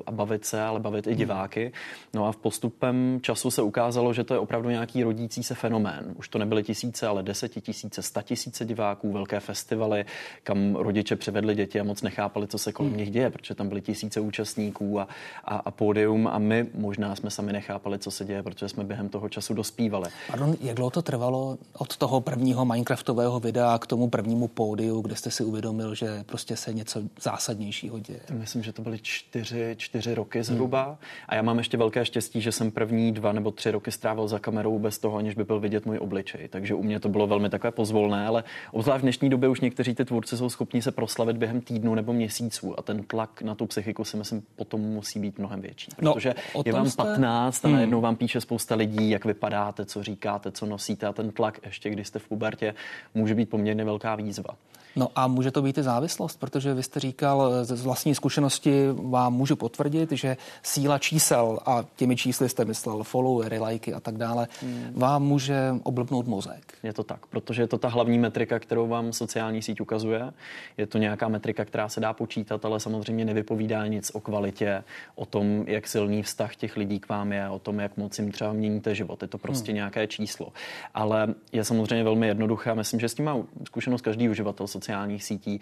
a 0.07 0.11
bavit 0.11 0.45
se, 0.45 0.63
ale 0.63 0.81
bavit 0.81 1.07
i 1.07 1.11
hmm. 1.11 1.19
diváky. 1.19 1.73
No 2.15 2.27
a 2.27 2.33
v 2.33 2.37
postupem 2.37 3.19
času 3.23 3.51
se 3.51 3.63
ukázalo, 3.63 4.13
že 4.13 4.25
to 4.25 4.35
je 4.35 4.41
opravdu 4.41 4.71
nějaký 4.71 5.03
rodící 5.03 5.43
se 5.43 5.55
fenomén. 5.55 6.15
Už 6.19 6.29
to 6.29 6.39
nebyly 6.39 6.63
tisíce, 6.63 7.07
ale 7.07 7.23
desetitisíce, 7.23 8.03
tisíce 8.23 8.65
diváků, 8.65 9.13
velké 9.13 9.41
festivaly, 9.41 10.05
kam 10.43 10.77
rodiče 10.77 11.17
přivedli 11.17 11.55
děti 11.55 11.81
a 11.81 11.85
moc 11.85 12.03
nechápali, 12.03 12.47
co 12.47 12.59
se 12.59 12.73
kolem 12.73 12.93
hmm. 12.93 13.01
nich 13.01 13.11
děje, 13.11 13.31
protože 13.31 13.55
tam 13.55 13.69
byly 13.69 13.81
tisíce 13.81 14.21
účastníků 14.21 15.01
a, 15.01 15.09
a, 15.45 15.57
a 15.57 15.71
pódy 15.71 16.06
médium 16.07 16.27
a 16.27 16.39
my 16.39 16.67
možná 16.75 17.17
jsme 17.17 17.31
sami 17.31 17.53
nechápali, 17.53 17.99
co 17.99 18.11
se 18.11 18.25
děje, 18.25 18.43
protože 18.43 18.69
jsme 18.69 18.85
během 18.85 19.09
toho 19.09 19.29
času 19.29 19.55
dospívali. 19.55 20.11
Pardon, 20.31 20.55
jak 20.61 20.77
dlouho 20.77 20.91
to 20.91 21.03
trvalo 21.03 21.59
od 21.79 21.97
toho 21.97 22.21
prvního 22.21 22.65
Minecraftového 22.65 23.41
videa 23.41 23.79
k 23.79 23.87
tomu 23.87 24.09
prvnímu 24.09 24.49
pódiu, 24.49 25.01
kde 25.01 25.17
jste 25.17 25.31
si 25.31 25.45
uvědomil, 25.45 25.95
že 25.95 26.25
prostě 26.27 26.57
se 26.57 26.73
něco 26.73 27.01
zásadnějšího 27.21 27.99
děje? 27.99 28.21
Myslím, 28.33 28.63
že 28.63 28.73
to 28.73 28.83
byly 28.83 28.99
čtyři, 29.03 29.75
čtyři 29.79 30.15
roky 30.15 30.43
zhruba. 30.43 30.85
Hmm. 30.85 30.97
A 31.29 31.35
já 31.35 31.43
mám 31.43 31.59
ještě 31.59 31.77
velké 31.77 32.05
štěstí, 32.05 32.41
že 32.41 32.53
jsem 32.53 32.71
první 32.71 33.13
dva 33.13 33.33
nebo 33.33 33.51
tři 33.51 33.71
roky 33.71 33.91
strávil 33.91 34.29
za 34.29 34.39
kamerou 34.39 34.79
bez 34.79 34.99
toho, 34.99 35.17
aniž 35.17 35.35
by 35.35 35.45
byl 35.45 35.61
vidět 35.61 35.87
můj 35.87 35.99
obličej. 35.99 36.49
Takže 36.49 36.75
u 36.75 36.83
mě 36.83 37.01
to 37.01 37.09
bylo 37.09 37.27
velmi 37.27 37.51
takové 37.51 37.71
pozvolné, 37.71 38.27
ale 38.27 38.45
obzvlášť 38.73 39.01
v 39.01 39.03
dnešní 39.03 39.31
době 39.31 39.49
už 39.49 39.61
někteří 39.61 39.95
ty 39.95 40.05
tvůrci 40.05 40.37
jsou 40.37 40.51
schopni 40.51 40.83
se 40.83 40.93
proslavit 40.93 41.37
během 41.37 41.61
týdnu 41.61 41.95
nebo 41.95 42.13
měsíců 42.13 42.79
a 42.79 42.83
ten 42.83 43.03
tlak 43.03 43.43
na 43.43 43.55
tu 43.55 43.67
psychiku 43.67 44.05
si 44.05 44.17
myslím 44.17 44.43
potom 44.57 44.81
musí 44.81 45.21
být 45.21 45.39
mnohem 45.39 45.61
větší. 45.61 45.91
No, 46.01 46.15
protože 46.15 46.35
no, 46.55 46.63
je 46.65 46.73
vám 46.73 46.91
jste... 46.91 47.03
15 47.03 47.65
a 47.65 47.69
hmm. 47.69 47.75
najednou 47.75 48.01
vám 48.01 48.17
píše 48.17 48.41
spousta 48.41 48.75
lidí, 48.75 49.11
jak 49.11 49.25
vypadáte, 49.25 49.85
co 49.85 50.03
říkáte, 50.03 50.53
co 50.53 50.67
nosíte 50.67 51.07
a 51.07 51.13
ten 51.13 51.31
tlak 51.33 51.59
ještě, 51.65 51.91
když 51.91 52.09
jste 52.09 52.19
v 52.19 52.29
pubertě, 52.29 52.75
může 53.15 53.35
být 53.35 53.51
poměrně 53.51 53.85
velká 53.85 54.15
výzva. 54.15 54.57
No 54.97 55.09
a 55.17 55.27
může 55.27 55.51
to 55.51 55.63
být 55.63 55.79
i 55.79 55.83
závislost, 55.83 56.41
protože 56.41 56.75
vy 56.75 56.83
jste 56.83 57.01
říkal 57.01 57.65
ze 57.65 57.75
vlastní 57.75 58.15
zkušenosti, 58.15 58.87
vám 58.93 59.35
můžu 59.35 59.57
potvrdit, 59.57 60.13
že 60.13 60.37
síla 60.63 60.99
čísel 60.99 61.59
a 61.67 61.85
těmi 61.97 62.17
čísly 62.17 62.49
jste 62.49 62.65
myslel 62.65 63.03
followery, 63.03 63.59
lajky 63.59 63.95
a 63.95 64.01
tak 64.01 64.17
dále, 64.17 64.49
hmm. 64.63 64.93
vám 64.95 65.23
může 65.23 65.75
oblbnout 65.83 66.27
mozek. 66.27 66.75
Je 66.83 66.93
to 66.93 67.05
tak, 67.05 67.27
protože 67.27 67.63
je 67.63 67.67
to 67.67 67.79
ta 67.79 67.89
hlavní 67.89 68.19
metrika, 68.19 68.59
kterou 68.59 68.89
vám 68.89 69.13
sociální 69.13 69.63
síť 69.63 69.81
ukazuje. 69.81 70.33
Je 70.77 70.87
to 70.87 70.99
nějaká 70.99 71.29
metrika, 71.29 71.65
která 71.65 71.89
se 71.89 72.01
dá 72.01 72.13
počítat, 72.13 72.65
ale 72.65 72.81
samozřejmě 72.81 73.25
nevypovídá 73.25 73.87
nic 73.87 74.11
o 74.15 74.21
kvalitě, 74.21 74.85
o 75.15 75.27
tom, 75.27 75.65
jak 75.67 75.86
silný 75.89 76.23
vztah 76.23 76.57
těch 76.57 76.77
lidí 76.77 77.01
k 77.01 77.09
vám 77.09 77.33
je, 77.33 77.49
o 77.49 77.59
tom, 77.59 77.79
jak 77.79 77.97
moc 77.97 78.19
jim 78.19 78.33
třeba 78.33 78.53
měníte 78.53 78.95
život. 78.95 79.23
Je 79.23 79.29
to 79.29 79.39
prostě 79.39 79.73
hmm. 79.73 79.77
nějaké 79.77 80.07
číslo. 80.07 80.53
Ale 80.95 81.35
je 81.53 81.65
samozřejmě 81.65 82.05
velmi 82.05 82.27
jednoduché. 82.27 82.75
Myslím, 82.75 83.01
že 83.01 83.09
s 83.09 83.15
tím 83.15 83.25
má 83.25 83.37
zkušenost 83.67 84.03
každý 84.03 84.29
uživatel 84.29 84.67
sociálních 84.67 85.25
sítí 85.25 85.61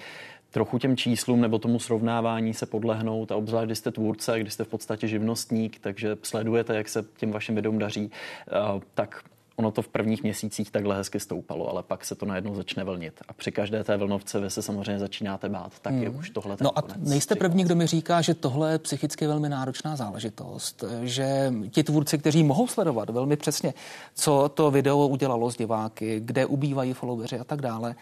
trochu 0.50 0.78
těm 0.78 0.96
číslům 0.96 1.40
nebo 1.40 1.58
tomu 1.58 1.78
srovnávání 1.78 2.54
se 2.54 2.66
podlehnout 2.66 3.32
a 3.32 3.36
obzvlášť, 3.36 3.66
když 3.66 3.78
jste 3.78 3.90
tvůrce, 3.90 4.40
když 4.40 4.52
jste 4.52 4.64
v 4.64 4.68
podstatě 4.68 5.08
živnostník, 5.08 5.78
takže 5.78 6.16
sledujete, 6.22 6.76
jak 6.76 6.88
se 6.88 7.04
těm 7.16 7.32
vašim 7.32 7.54
videům 7.54 7.78
daří, 7.78 8.10
eh, 8.48 8.80
tak 8.94 9.24
ono 9.56 9.70
to 9.70 9.82
v 9.82 9.88
prvních 9.88 10.22
měsících 10.22 10.70
takhle 10.70 10.96
hezky 10.96 11.20
stoupalo, 11.20 11.70
ale 11.70 11.82
pak 11.82 12.04
se 12.04 12.14
to 12.14 12.26
najednou 12.26 12.54
začne 12.54 12.84
vlnit. 12.84 13.20
A 13.28 13.32
při 13.32 13.52
každé 13.52 13.84
té 13.84 13.96
vlnovce 13.96 14.40
vy 14.40 14.50
se 14.50 14.62
samozřejmě 14.62 14.98
začínáte 14.98 15.48
bát, 15.48 15.78
tak 15.78 15.94
je 15.94 16.08
hmm. 16.08 16.18
už 16.18 16.30
tohle 16.30 16.56
No 16.60 16.78
a 16.78 16.82
nejste 16.96 17.34
první, 17.34 17.64
kdo 17.64 17.76
mi 17.76 17.86
říká, 17.86 18.20
že 18.20 18.34
tohle 18.34 18.72
je 18.72 18.78
psychicky 18.78 19.26
velmi 19.26 19.48
náročná 19.48 19.96
záležitost, 19.96 20.84
že 21.02 21.52
ti 21.70 21.82
tvůrci, 21.82 22.18
kteří 22.18 22.44
mohou 22.44 22.66
sledovat 22.66 23.10
velmi 23.10 23.36
přesně, 23.36 23.74
co 24.14 24.50
to 24.54 24.70
video 24.70 25.08
udělalo 25.08 25.50
s 25.50 25.56
diváky, 25.56 26.20
kde 26.24 26.46
ubývají 26.46 26.92
followeri 26.92 27.38
a 27.38 27.44
tak 27.44 27.62
dále, 27.62 27.94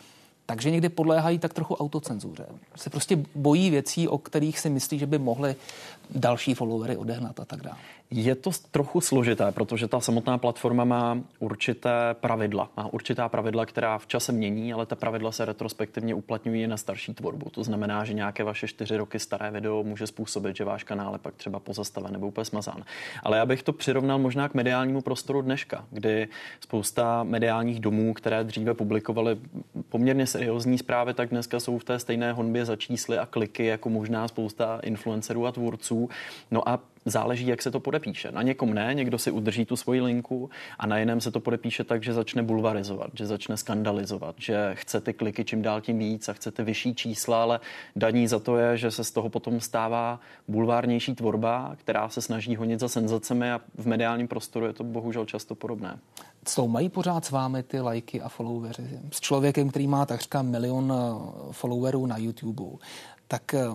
takže 0.47 0.71
někdy 0.71 0.89
podléhají 0.89 1.39
tak 1.39 1.55
trochu 1.55 1.75
autocenzuře. 1.75 2.47
Se 2.77 2.91
prostě 2.91 3.19
bojí 3.35 3.71
věcí, 3.71 4.09
o 4.09 4.19
kterých 4.19 4.59
si 4.59 4.71
myslí, 4.71 4.99
že 4.99 5.07
by 5.07 5.19
mohli 5.19 5.57
další 6.11 6.55
followery 6.55 6.97
odehnat 6.97 7.41
a 7.41 7.45
tak 7.45 7.63
dále. 7.63 7.77
Je 8.15 8.35
to 8.35 8.51
trochu 8.71 9.01
složité, 9.01 9.53
protože 9.53 9.89
ta 9.89 10.01
samotná 10.01 10.39
platforma 10.39 10.85
má 10.85 11.19
určité 11.39 11.91
pravidla. 12.13 12.71
Má 12.77 12.93
určitá 12.93 13.29
pravidla, 13.29 13.67
která 13.67 13.99
v 13.99 14.07
čase 14.07 14.33
mění, 14.33 14.73
ale 14.73 14.87
ta 14.87 14.97
pravidla 14.97 15.33
se 15.33 15.45
retrospektivně 15.45 16.15
uplatňují 16.15 16.67
na 16.67 16.77
starší 16.77 17.15
tvorbu. 17.15 17.51
To 17.51 17.65
znamená, 17.65 18.05
že 18.05 18.13
nějaké 18.13 18.45
vaše 18.45 18.69
čtyři 18.69 18.97
roky 18.97 19.19
staré 19.19 19.51
video 19.51 19.83
může 19.83 20.07
způsobit, 20.07 20.57
že 20.57 20.65
váš 20.65 20.85
kanál 20.85 21.13
je 21.13 21.19
pak 21.19 21.35
třeba 21.35 21.61
pozastaven 21.61 22.13
nebo 22.13 22.27
úplně 22.27 22.45
smazán. 22.45 22.85
Ale 23.23 23.39
já 23.39 23.47
bych 23.47 23.63
to 23.63 23.73
přirovnal 23.73 24.19
možná 24.19 24.49
k 24.49 24.55
mediálnímu 24.55 25.01
prostoru 25.01 25.43
dneška, 25.43 25.85
kdy 25.91 26.29
spousta 26.61 27.23
mediálních 27.23 27.81
domů, 27.81 28.15
které 28.15 28.45
dříve 28.45 28.75
publikovaly 28.75 29.37
poměrně 29.89 30.27
seriózní 30.33 30.79
zprávy, 30.79 31.15
tak 31.15 31.31
dneska 31.31 31.61
jsou 31.61 31.79
v 31.79 31.85
té 31.85 31.99
stejné 31.99 32.33
honbě 32.33 32.65
za 32.65 32.77
čísly 32.77 33.19
a 33.19 33.27
kliky 33.27 33.67
jako 33.67 33.89
možná 33.89 34.29
spousta 34.29 34.81
influencerů 34.83 35.47
a 35.47 35.53
tvůrců. 35.53 36.09
No 36.51 36.69
a 36.69 36.81
záleží, 37.05 37.47
jak 37.47 37.63
se 37.63 37.71
to 37.71 37.81
podepíše. 37.81 38.33
Na 38.33 38.43
někom 38.43 38.75
ne, 38.75 38.95
někdo 38.95 39.19
si 39.19 39.31
udrží 39.31 39.65
tu 39.65 39.77
svoji 39.77 40.01
linku 40.01 40.51
a 40.79 40.87
na 40.87 40.99
jiném 40.99 41.21
se 41.21 41.31
to 41.31 41.41
podepíše 41.41 41.85
tak, 41.85 42.03
že 42.03 42.13
začne 42.13 42.43
bulvarizovat, 42.43 43.11
že 43.15 43.27
začne 43.27 43.57
skandalizovat, 43.57 44.35
že 44.39 44.71
chce 44.75 45.01
ty 45.01 45.13
kliky 45.13 45.45
čím 45.45 45.63
dál 45.63 45.81
tím 45.81 45.99
víc 45.99 46.29
a 46.29 46.33
chcete 46.33 46.65
vyšší 46.65 46.95
čísla, 46.95 47.43
ale 47.43 47.61
daní 47.97 48.29
za 48.29 48.39
to 48.39 48.57
je, 48.57 48.77
že 48.77 48.91
se 48.91 49.05
z 49.05 49.11
toho 49.11 49.29
potom 49.29 49.61
stává 49.61 50.21
bulvárnější 50.49 51.15
tvorba, 51.15 51.77
která 51.79 52.09
se 52.09 52.21
snaží 52.21 52.57
honit 52.57 52.81
za 52.81 52.89
senzacemi 52.89 53.53
a 53.53 53.61
v 53.75 53.87
mediálním 53.87 54.29
prostoru 54.29 54.67
je 54.67 54.73
to 54.73 54.85
bohužel 54.85 55.25
často 55.25 55.55
podobné. 55.55 55.99
Co 56.45 56.69
mají 56.69 56.89
pořád 56.89 57.25
s 57.25 57.31
vámi 57.31 57.63
ty 57.63 57.81
lajky 57.81 58.21
a 58.21 58.29
followery? 58.29 59.01
S 59.13 59.21
člověkem, 59.21 59.71
který 59.71 59.87
má 59.87 60.07
takřka 60.07 60.43
milion 60.43 60.93
eh, 60.93 61.53
followerů 61.53 62.07
na 62.07 62.17
YouTube, 62.17 62.79
tak 63.29 63.55
eh, 63.55 63.67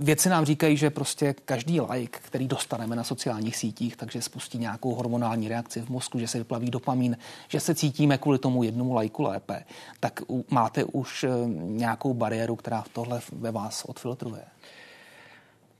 věci 0.00 0.28
nám 0.28 0.44
říkají, 0.44 0.76
že 0.76 0.90
prostě 0.90 1.34
každý 1.44 1.80
like, 1.80 2.18
který 2.22 2.48
dostaneme 2.48 2.96
na 2.96 3.04
sociálních 3.04 3.56
sítích, 3.56 3.96
takže 3.96 4.22
spustí 4.22 4.58
nějakou 4.58 4.94
hormonální 4.94 5.48
reakci 5.48 5.80
v 5.80 5.88
mozku, 5.88 6.18
že 6.18 6.28
se 6.28 6.38
vyplaví 6.38 6.70
dopamin, 6.70 7.16
že 7.48 7.60
se 7.60 7.74
cítíme 7.74 8.18
kvůli 8.18 8.38
tomu 8.38 8.62
jednomu 8.62 8.94
lajku 8.94 9.22
lépe, 9.22 9.64
tak 10.00 10.20
máte 10.50 10.84
už 10.84 11.24
eh, 11.24 11.28
nějakou 11.56 12.14
bariéru, 12.14 12.56
která 12.56 12.84
tohle 12.92 13.20
ve 13.32 13.50
vás 13.50 13.84
odfiltruje. 13.84 14.42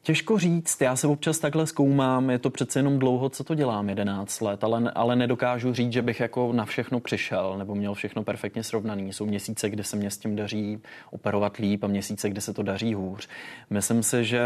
Těžko 0.05 0.39
říct, 0.39 0.81
já 0.81 0.97
se 0.97 1.07
občas 1.07 1.39
takhle 1.39 1.67
zkoumám, 1.67 2.31
je 2.31 2.39
to 2.39 2.51
přece 2.51 2.79
jenom 2.79 2.99
dlouho, 2.99 3.29
co 3.29 3.45
to 3.45 3.55
dělám, 3.55 3.89
11 3.89 4.41
let, 4.41 4.65
ale, 4.65 4.93
ale 4.95 5.17
nedokážu 5.17 5.73
říct, 5.73 5.93
že 5.93 6.03
bych 6.03 6.21
jako 6.21 6.53
na 6.53 6.65
všechno 6.65 7.01
přišel 7.01 7.55
nebo 7.59 7.75
měl 7.75 7.95
všechno 7.95 8.25
perfektně 8.25 8.63
srovnaný. 8.63 9.13
Jsou 9.13 9.27
měsíce, 9.27 9.71
kde 9.71 9.85
se 9.85 9.97
mě 9.97 10.11
s 10.11 10.19
tím 10.19 10.37
daří 10.37 10.79
operovat 11.11 11.57
líp 11.57 11.85
a 11.85 11.87
měsíce, 11.87 12.31
kde 12.31 12.41
se 12.41 12.55
to 12.55 12.63
daří 12.63 12.95
hůř. 12.95 13.29
Myslím 13.71 14.03
si, 14.03 14.25
že 14.25 14.43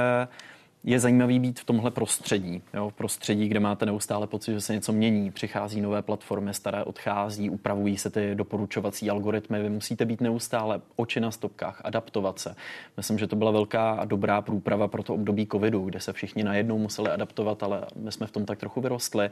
je 0.85 1.01
zajímavý 1.01 1.41
být 1.41 1.61
v 1.61 1.65
tomhle 1.65 1.91
prostředí. 1.91 2.63
Jo? 2.75 2.91
V 2.91 2.93
prostředí, 2.93 3.49
kde 3.49 3.61
máte 3.61 3.87
neustále 3.87 4.27
pocit, 4.27 4.53
že 4.53 4.61
se 4.61 4.75
něco 4.75 4.93
mění, 4.93 5.31
přichází 5.31 5.81
nové 5.81 6.03
platformy, 6.03 6.55
staré 6.55 6.85
odchází, 6.85 7.51
upravují 7.51 7.97
se 7.97 8.11
ty 8.11 8.35
doporučovací 8.35 9.11
algoritmy. 9.11 9.63
Vy 9.63 9.71
musíte 9.71 10.05
být 10.05 10.21
neustále 10.21 10.81
oči 10.97 11.21
na 11.21 11.31
stopkách, 11.31 11.81
adaptovat 11.85 12.39
se. 12.39 12.55
Myslím, 12.97 13.19
že 13.19 13.27
to 13.27 13.37
byla 13.37 13.51
velká 13.51 13.91
a 13.91 14.05
dobrá 14.05 14.43
průprava 14.43 14.89
pro 14.89 15.03
to 15.03 15.15
období 15.15 15.47
covidu, 15.47 15.85
kde 15.85 16.01
se 16.01 16.13
všichni 16.13 16.45
najednou 16.45 16.79
museli 16.79 17.11
adaptovat, 17.11 17.63
ale 17.63 17.87
my 17.97 18.13
jsme 18.13 18.27
v 18.27 18.31
tom 18.31 18.45
tak 18.45 18.59
trochu 18.59 18.81
vyrostli. 18.81 19.31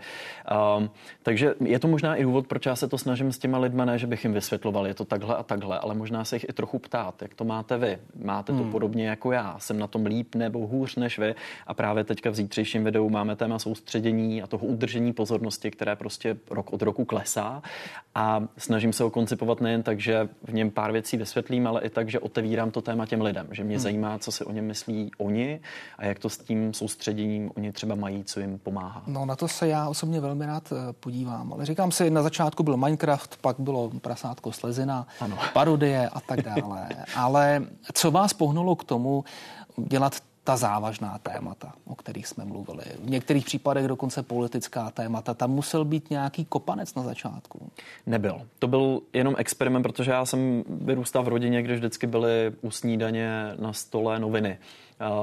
Um, 0.78 0.90
takže 1.22 1.54
je 1.64 1.78
to 1.78 1.88
možná 1.88 2.16
i 2.16 2.22
důvod, 2.22 2.46
proč 2.46 2.66
já 2.66 2.76
se 2.76 2.88
to 2.88 2.98
snažím 2.98 3.32
s 3.32 3.38
těma 3.38 3.58
lidma, 3.58 3.84
ne, 3.84 3.98
že 3.98 4.06
bych 4.06 4.24
jim 4.24 4.32
vysvětloval, 4.32 4.86
je 4.86 4.94
to 4.94 5.04
takhle 5.04 5.36
a 5.36 5.42
takhle, 5.42 5.78
ale 5.78 5.94
možná 5.94 6.24
se 6.24 6.36
jich 6.36 6.46
i 6.48 6.52
trochu 6.52 6.78
ptát, 6.78 7.22
jak 7.22 7.34
to 7.34 7.44
máte 7.44 7.78
vy. 7.78 7.98
Máte 8.24 8.52
to 8.52 8.58
hmm. 8.58 8.70
podobně 8.70 9.08
jako 9.08 9.32
já, 9.32 9.58
jsem 9.58 9.78
na 9.78 9.86
tom 9.86 10.06
líp 10.06 10.34
nebo 10.34 10.66
hůř 10.66 10.96
než 10.96 11.18
vy 11.18 11.34
a 11.66 11.74
právě 11.74 12.04
teďka 12.04 12.30
v 12.30 12.34
zítřejším 12.34 12.84
videu 12.84 13.10
máme 13.10 13.36
téma 13.36 13.58
soustředění 13.58 14.42
a 14.42 14.46
toho 14.46 14.66
udržení 14.66 15.12
pozornosti, 15.12 15.70
které 15.70 15.96
prostě 15.96 16.36
rok 16.50 16.72
od 16.72 16.82
roku 16.82 17.04
klesá. 17.04 17.62
A 18.14 18.42
snažím 18.58 18.92
se 18.92 19.02
ho 19.02 19.10
koncipovat 19.10 19.60
nejen 19.60 19.82
tak, 19.82 20.00
že 20.00 20.28
v 20.44 20.54
něm 20.54 20.70
pár 20.70 20.92
věcí 20.92 21.16
vysvětlím, 21.16 21.66
ale 21.66 21.80
i 21.80 21.90
tak, 21.90 22.08
že 22.08 22.20
otevírám 22.20 22.70
to 22.70 22.82
téma 22.82 23.06
těm 23.06 23.22
lidem, 23.22 23.48
že 23.50 23.64
mě 23.64 23.76
hmm. 23.76 23.82
zajímá, 23.82 24.18
co 24.18 24.32
si 24.32 24.44
o 24.44 24.52
něm 24.52 24.66
myslí 24.66 25.10
oni 25.18 25.60
a 25.98 26.04
jak 26.04 26.18
to 26.18 26.28
s 26.28 26.38
tím 26.38 26.74
soustředěním 26.74 27.50
oni 27.56 27.72
třeba 27.72 27.94
mají, 27.94 28.24
co 28.24 28.40
jim 28.40 28.58
pomáhá. 28.58 29.02
No 29.06 29.26
na 29.26 29.36
to 29.36 29.48
se 29.48 29.68
já 29.68 29.88
osobně 29.88 30.20
velmi 30.20 30.46
rád 30.46 30.72
eh, 30.72 30.92
podívám, 30.92 31.52
ale 31.52 31.66
říkám 31.66 31.92
si, 31.92 32.10
na 32.10 32.22
začátku 32.22 32.62
byl 32.62 32.76
Minecraft, 32.76 33.36
pak 33.40 33.56
bylo 33.60 33.90
prasátko 34.00 34.52
slezina, 34.52 35.06
ano. 35.20 35.38
parodie 35.52 36.08
a 36.08 36.20
tak 36.20 36.42
dále. 36.42 36.88
ale 37.16 37.62
co 37.92 38.10
vás 38.10 38.32
pohnulo 38.32 38.76
k 38.76 38.84
tomu 38.84 39.24
dělat 39.76 40.16
ta 40.46 40.56
závažná 40.56 41.18
témata, 41.18 41.72
o 41.84 41.94
kterých 41.94 42.26
jsme 42.26 42.44
mluvili. 42.44 42.84
V 43.04 43.10
některých 43.10 43.44
případech 43.44 43.88
dokonce 43.88 44.22
politická 44.22 44.90
témata. 44.90 45.34
Tam 45.34 45.50
musel 45.50 45.84
být 45.84 46.10
nějaký 46.10 46.44
kopanec 46.44 46.94
na 46.94 47.02
začátku. 47.02 47.70
Nebyl. 48.06 48.42
To 48.58 48.68
byl 48.68 49.00
jenom 49.12 49.34
experiment, 49.38 49.82
protože 49.82 50.10
já 50.10 50.24
jsem 50.24 50.64
vyrůstal 50.68 51.22
v 51.22 51.28
rodině, 51.28 51.62
kde 51.62 51.74
vždycky 51.74 52.06
byly 52.06 52.52
u 52.60 52.70
snídaně 52.70 53.30
na 53.58 53.72
stole 53.72 54.18
noviny 54.18 54.58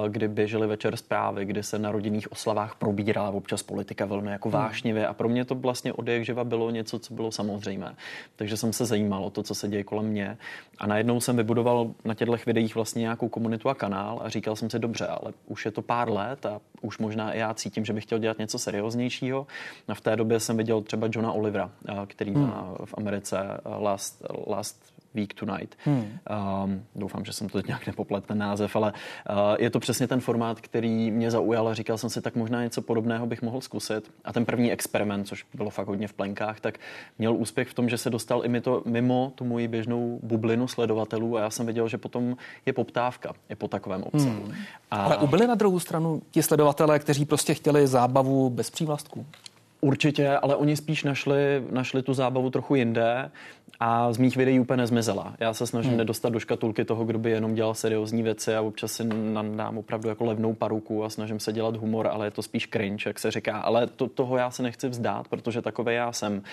kdy 0.07 0.27
běžely 0.27 0.67
večer 0.67 0.97
zprávy, 0.97 1.45
kdy 1.45 1.63
se 1.63 1.79
na 1.79 1.91
rodinných 1.91 2.31
oslavách 2.31 2.75
probírala 2.75 3.29
občas 3.29 3.63
politika 3.63 4.05
velmi 4.05 4.31
jako 4.31 4.49
hmm. 4.49 4.59
vášnivě 4.59 5.07
a 5.07 5.13
pro 5.13 5.29
mě 5.29 5.45
to 5.45 5.55
vlastně 5.55 5.93
od 5.93 6.07
jak 6.07 6.25
živa 6.25 6.43
bylo 6.43 6.69
něco, 6.69 6.99
co 6.99 7.13
bylo 7.13 7.31
samozřejmé. 7.31 7.95
Takže 8.35 8.57
jsem 8.57 8.73
se 8.73 8.85
zajímal 8.85 9.25
o 9.25 9.29
to, 9.29 9.43
co 9.43 9.55
se 9.55 9.67
děje 9.67 9.83
kolem 9.83 10.05
mě 10.05 10.37
a 10.77 10.87
najednou 10.87 11.19
jsem 11.19 11.37
vybudoval 11.37 11.91
na 12.05 12.13
těchto 12.13 12.35
videích 12.45 12.75
vlastně 12.75 12.99
nějakou 12.99 13.29
komunitu 13.29 13.69
a 13.69 13.75
kanál 13.75 14.21
a 14.23 14.29
říkal 14.29 14.55
jsem 14.55 14.69
si 14.69 14.79
dobře, 14.79 15.07
ale 15.07 15.33
už 15.47 15.65
je 15.65 15.71
to 15.71 15.81
pár 15.81 16.09
let 16.11 16.45
a 16.45 16.61
už 16.81 16.97
možná 16.97 17.33
i 17.33 17.39
já 17.39 17.53
cítím, 17.53 17.85
že 17.85 17.93
bych 17.93 18.03
chtěl 18.03 18.19
dělat 18.19 18.37
něco 18.37 18.59
serióznějšího. 18.59 19.47
A 19.87 19.93
v 19.93 20.01
té 20.01 20.15
době 20.15 20.39
jsem 20.39 20.57
viděl 20.57 20.81
třeba 20.81 21.07
Johna 21.11 21.31
Olivera, 21.31 21.71
který 22.07 22.31
hmm. 22.31 22.47
má 22.47 22.75
v 22.85 22.93
Americe 22.97 23.37
Last, 23.65 24.25
Last 24.47 24.93
Week 25.13 25.33
Tonight. 25.33 25.75
Hmm. 25.85 26.19
Um, 26.63 26.83
doufám, 26.95 27.25
že 27.25 27.33
jsem 27.33 27.49
to 27.49 27.61
nějak 27.67 27.87
nepoplet 27.87 28.25
ten 28.25 28.37
název, 28.37 28.75
ale 28.75 28.93
uh, 29.29 29.35
je 29.59 29.69
to 29.69 29.79
přesně 29.79 30.07
ten 30.07 30.19
formát, 30.19 30.61
který 30.61 31.11
mě 31.11 31.31
zaujal 31.31 31.67
a 31.67 31.73
říkal 31.73 31.97
jsem 31.97 32.09
si, 32.09 32.21
tak 32.21 32.35
možná 32.35 32.63
něco 32.63 32.81
podobného 32.81 33.25
bych 33.25 33.41
mohl 33.41 33.61
zkusit. 33.61 34.11
A 34.25 34.33
ten 34.33 34.45
první 34.45 34.71
experiment, 34.71 35.27
což 35.27 35.45
bylo 35.53 35.69
fakt 35.69 35.87
hodně 35.87 36.07
v 36.07 36.13
plenkách, 36.13 36.59
tak 36.59 36.79
měl 37.17 37.35
úspěch 37.35 37.67
v 37.67 37.73
tom, 37.73 37.89
že 37.89 37.97
se 37.97 38.09
dostal 38.09 38.45
i 38.45 38.49
mi 38.49 38.61
to 38.61 38.81
mimo 38.85 39.31
tu 39.35 39.45
moji 39.45 39.67
běžnou 39.67 40.19
bublinu 40.23 40.67
sledovatelů 40.67 41.37
a 41.37 41.41
já 41.41 41.49
jsem 41.49 41.65
viděl, 41.65 41.87
že 41.87 41.97
potom 41.97 42.37
je 42.65 42.73
poptávka 42.73 43.33
i 43.49 43.55
po 43.55 43.67
takovém 43.67 44.03
obsahu. 44.03 44.43
Hmm. 44.43 44.53
A... 44.91 45.03
Ale 45.03 45.17
ubyli 45.17 45.47
na 45.47 45.55
druhou 45.55 45.79
stranu 45.79 46.21
ti 46.31 46.43
sledovatelé, 46.43 46.99
kteří 46.99 47.25
prostě 47.25 47.53
chtěli 47.53 47.87
zábavu 47.87 48.49
bez 48.49 48.69
přívlastků? 48.69 49.25
Určitě, 49.81 50.37
ale 50.37 50.55
oni 50.55 50.75
spíš 50.75 51.03
našli, 51.03 51.63
našli 51.71 52.03
tu 52.03 52.13
zábavu 52.13 52.49
trochu 52.49 52.75
jinde 52.75 53.31
a 53.79 54.13
z 54.13 54.17
mých 54.17 54.37
videí 54.37 54.59
úplně 54.59 54.77
nezmizela. 54.77 55.33
Já 55.39 55.53
se 55.53 55.67
snažím 55.67 55.91
hmm. 55.91 55.97
nedostat 55.97 56.33
do 56.33 56.39
škatulky 56.39 56.85
toho, 56.85 57.05
kdo 57.05 57.19
by 57.19 57.31
jenom 57.31 57.55
dělal 57.55 57.73
seriózní 57.73 58.23
věci 58.23 58.55
a 58.55 58.61
občas 58.61 58.91
si 58.91 59.03
nadám 59.03 59.77
opravdu 59.77 60.09
jako 60.09 60.25
levnou 60.25 60.53
paruku 60.53 61.03
a 61.03 61.09
snažím 61.09 61.39
se 61.39 61.53
dělat 61.53 61.75
humor, 61.75 62.07
ale 62.07 62.27
je 62.27 62.31
to 62.31 62.41
spíš 62.41 62.67
cringe, 62.67 63.09
jak 63.09 63.19
se 63.19 63.31
říká. 63.31 63.57
Ale 63.57 63.87
to, 63.87 64.07
toho 64.07 64.37
já 64.37 64.51
se 64.51 64.63
nechci 64.63 64.89
vzdát, 64.89 65.27
protože 65.27 65.61
takové 65.61 65.93
já 65.93 66.11
jsem. 66.11 66.43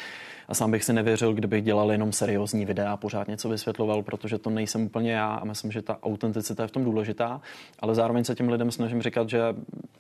A 0.49 0.55
sám 0.55 0.71
bych 0.71 0.85
si 0.85 0.93
nevěřil, 0.93 1.33
kdybych 1.33 1.65
dělal 1.65 1.93
jenom 1.93 2.12
seriózní 2.12 2.65
videa 2.65 2.93
a 2.93 2.97
pořád 2.97 3.29
něco 3.29 3.49
vysvětloval, 3.49 4.03
protože 4.03 4.39
to 4.39 4.50
nejsem 4.50 4.83
úplně 4.83 5.12
já 5.12 5.35
a 5.35 5.45
myslím, 5.45 5.73
že 5.73 5.83
ta 5.83 5.99
autenticita 6.03 6.62
je 6.62 6.69
v 6.69 6.71
tom 6.71 6.85
důležitá, 6.85 7.41
ale 7.81 7.95
zároveň 7.95 8.25
se 8.25 8.35
těm 8.35 8.49
lidem 8.49 8.71
snažím 8.71 9.03
říkat, 9.03 9.29
že 9.29 9.41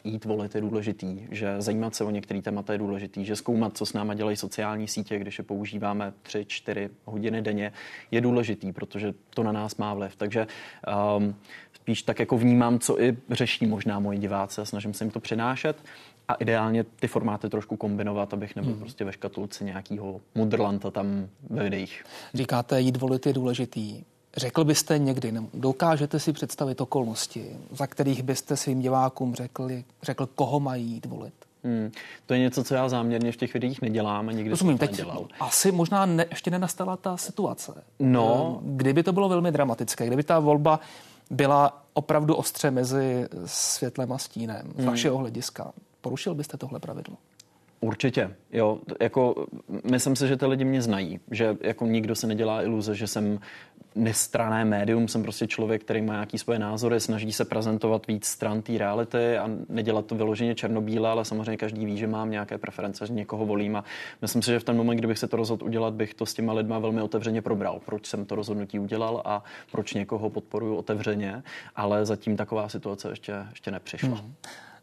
jít 0.04 0.24
volit 0.24 0.54
je 0.54 0.60
důležitý, 0.60 1.26
že 1.30 1.62
zajímat 1.62 1.94
se 1.94 2.04
o 2.04 2.10
některé 2.10 2.42
témata 2.42 2.72
je 2.72 2.78
důležitý, 2.78 3.24
že 3.24 3.36
zkoumat, 3.36 3.76
co 3.76 3.86
s 3.86 3.92
náma 3.92 4.14
dělají 4.14 4.36
sociální 4.36 4.88
sítě, 4.88 5.18
když 5.18 5.38
je 5.38 5.44
používáme 5.44 6.12
3-4 6.24 6.90
hodiny 7.04 7.42
denně, 7.42 7.72
je 8.10 8.20
důležitý, 8.20 8.72
protože 8.72 9.14
to 9.30 9.42
na 9.42 9.52
nás 9.52 9.76
má 9.76 9.94
vliv. 9.94 10.16
Takže 10.16 10.46
um, 11.16 11.34
spíš 11.72 12.02
tak 12.02 12.18
jako 12.18 12.38
vnímám, 12.38 12.78
co 12.78 13.02
i 13.02 13.16
řeší 13.30 13.66
možná 13.66 13.98
moji 13.98 14.18
diváci 14.18 14.60
a 14.60 14.64
snažím 14.64 14.94
se 14.94 15.04
jim 15.04 15.10
to 15.10 15.20
přinášet 15.20 15.76
a 16.28 16.34
ideálně 16.34 16.84
ty 16.84 17.08
formáty 17.08 17.48
trošku 17.48 17.76
kombinovat, 17.76 18.34
abych 18.34 18.56
nebyl 18.56 18.72
hmm. 18.72 18.80
prostě 18.80 19.04
ve 19.04 19.12
škatulce 19.12 19.64
nějakého 19.64 20.20
mudrlanta 20.34 20.90
tam 20.90 21.28
ve 21.50 21.62
videích. 21.62 22.04
Říkáte, 22.34 22.80
jít 22.80 22.96
volit 22.96 23.26
je 23.26 23.32
důležitý. 23.32 24.04
Řekl 24.36 24.64
byste 24.64 24.98
někdy, 24.98 25.32
dokážete 25.54 26.20
si 26.20 26.32
představit 26.32 26.80
okolnosti, 26.80 27.56
za 27.72 27.86
kterých 27.86 28.22
byste 28.22 28.56
svým 28.56 28.80
divákům 28.80 29.34
řekli, 29.34 29.84
řekl, 30.02 30.26
koho 30.26 30.60
mají 30.60 30.86
jít 30.86 31.06
volit? 31.06 31.34
Hmm. 31.64 31.92
To 32.26 32.34
je 32.34 32.40
něco, 32.40 32.64
co 32.64 32.74
já 32.74 32.88
záměrně 32.88 33.32
v 33.32 33.36
těch 33.36 33.54
videích 33.54 33.82
nedělám 33.82 34.28
a 34.28 34.32
nikdy 34.32 34.50
Rozumím, 34.50 34.78
jsem 34.78 34.88
to 34.88 34.92
nedělal. 34.92 35.28
Asi 35.40 35.72
možná 35.72 36.06
ne, 36.06 36.26
ještě 36.30 36.50
nenastala 36.50 36.96
ta 36.96 37.16
situace. 37.16 37.72
No. 37.98 38.60
Ehm, 38.62 38.76
kdyby 38.76 39.02
to 39.02 39.12
bylo 39.12 39.28
velmi 39.28 39.52
dramatické, 39.52 40.06
kdyby 40.06 40.22
ta 40.22 40.38
volba 40.38 40.80
byla 41.30 41.82
opravdu 41.92 42.34
ostře 42.34 42.70
mezi 42.70 43.28
světlem 43.46 44.12
a 44.12 44.18
stínem, 44.18 44.72
z 44.74 44.78
hmm. 44.78 44.86
vašeho 44.86 45.18
hlediska, 45.18 45.72
Porušil 46.00 46.34
byste 46.34 46.56
tohle 46.56 46.80
pravidlo? 46.80 47.16
Určitě, 47.80 48.34
jo. 48.52 48.78
Jako, 49.00 49.46
myslím 49.90 50.16
si, 50.16 50.28
že 50.28 50.36
ty 50.36 50.46
lidi 50.46 50.64
mě 50.64 50.82
znají, 50.82 51.20
že 51.30 51.56
jako 51.60 51.86
nikdo 51.86 52.14
se 52.14 52.26
nedělá 52.26 52.62
iluze, 52.62 52.94
že 52.94 53.06
jsem 53.06 53.38
nestrané 53.94 54.64
médium, 54.64 55.08
jsem 55.08 55.22
prostě 55.22 55.46
člověk, 55.46 55.84
který 55.84 56.02
má 56.02 56.12
nějaký 56.12 56.38
svoje 56.38 56.58
názory, 56.58 57.00
snaží 57.00 57.32
se 57.32 57.44
prezentovat 57.44 58.06
víc 58.06 58.26
stran 58.26 58.62
té 58.62 58.78
reality 58.78 59.38
a 59.38 59.50
nedělat 59.68 60.06
to 60.06 60.14
vyloženě 60.14 60.54
černobíle, 60.54 61.10
ale 61.10 61.24
samozřejmě 61.24 61.56
každý 61.56 61.86
ví, 61.86 61.98
že 61.98 62.06
mám 62.06 62.30
nějaké 62.30 62.58
preference, 62.58 63.06
že 63.06 63.12
někoho 63.12 63.46
volím 63.46 63.76
a 63.76 63.84
myslím 64.22 64.42
si, 64.42 64.50
že 64.50 64.58
v 64.58 64.64
ten 64.64 64.76
moment, 64.76 64.96
kdybych 64.96 65.18
se 65.18 65.28
to 65.28 65.36
rozhodl 65.36 65.64
udělat, 65.64 65.94
bych 65.94 66.14
to 66.14 66.26
s 66.26 66.34
těma 66.34 66.52
lidma 66.52 66.78
velmi 66.78 67.02
otevřeně 67.02 67.42
probral, 67.42 67.80
proč 67.84 68.06
jsem 68.06 68.24
to 68.24 68.34
rozhodnutí 68.34 68.78
udělal 68.78 69.22
a 69.24 69.44
proč 69.72 69.94
někoho 69.94 70.30
podporuju 70.30 70.74
otevřeně, 70.76 71.42
ale 71.76 72.06
zatím 72.06 72.36
taková 72.36 72.68
situace 72.68 73.10
ještě, 73.10 73.34
ještě 73.50 73.70
nepřišla. 73.70 74.08
Hmm. 74.08 74.34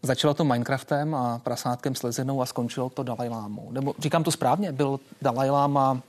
Začalo 0.03 0.33
to 0.33 0.45
Minecraftem 0.45 1.15
a 1.15 1.39
prasátkem 1.43 1.95
slezinou 1.95 2.41
a 2.41 2.45
skončilo 2.45 2.89
to 2.89 3.03
Dalajlámou. 3.03 3.71
Nebo 3.71 3.93
říkám 3.99 4.23
to 4.23 4.31
správně, 4.31 4.71
byl 4.71 4.99
Dalajláma 5.21 6.01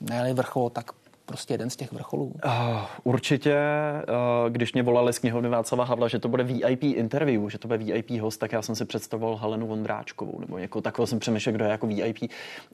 ne 0.00 0.34
vrchol, 0.34 0.70
tak 0.70 0.90
prostě 1.26 1.54
jeden 1.54 1.70
z 1.70 1.76
těch 1.76 1.92
vrcholů? 1.92 2.24
Uh, 2.44 2.52
určitě, 3.04 3.56
uh, 4.08 4.50
když 4.50 4.72
mě 4.72 4.82
volali 4.82 5.12
z 5.12 5.18
knihovny 5.18 5.48
Václava 5.48 5.84
Havla, 5.84 6.08
že 6.08 6.18
to 6.18 6.28
bude 6.28 6.44
VIP 6.44 6.82
interview, 6.82 7.48
že 7.48 7.58
to 7.58 7.68
bude 7.68 7.78
VIP 7.78 8.10
host, 8.10 8.40
tak 8.40 8.52
já 8.52 8.62
jsem 8.62 8.74
si 8.74 8.84
představoval 8.84 9.36
Helenu 9.36 9.66
Vondráčkovou, 9.66 10.40
nebo 10.40 10.58
jako 10.58 10.80
takového 10.80 11.06
jsem 11.06 11.18
přemýšlel, 11.18 11.54
kdo 11.54 11.64
je 11.64 11.70
jako 11.70 11.86
VIP. 11.86 12.18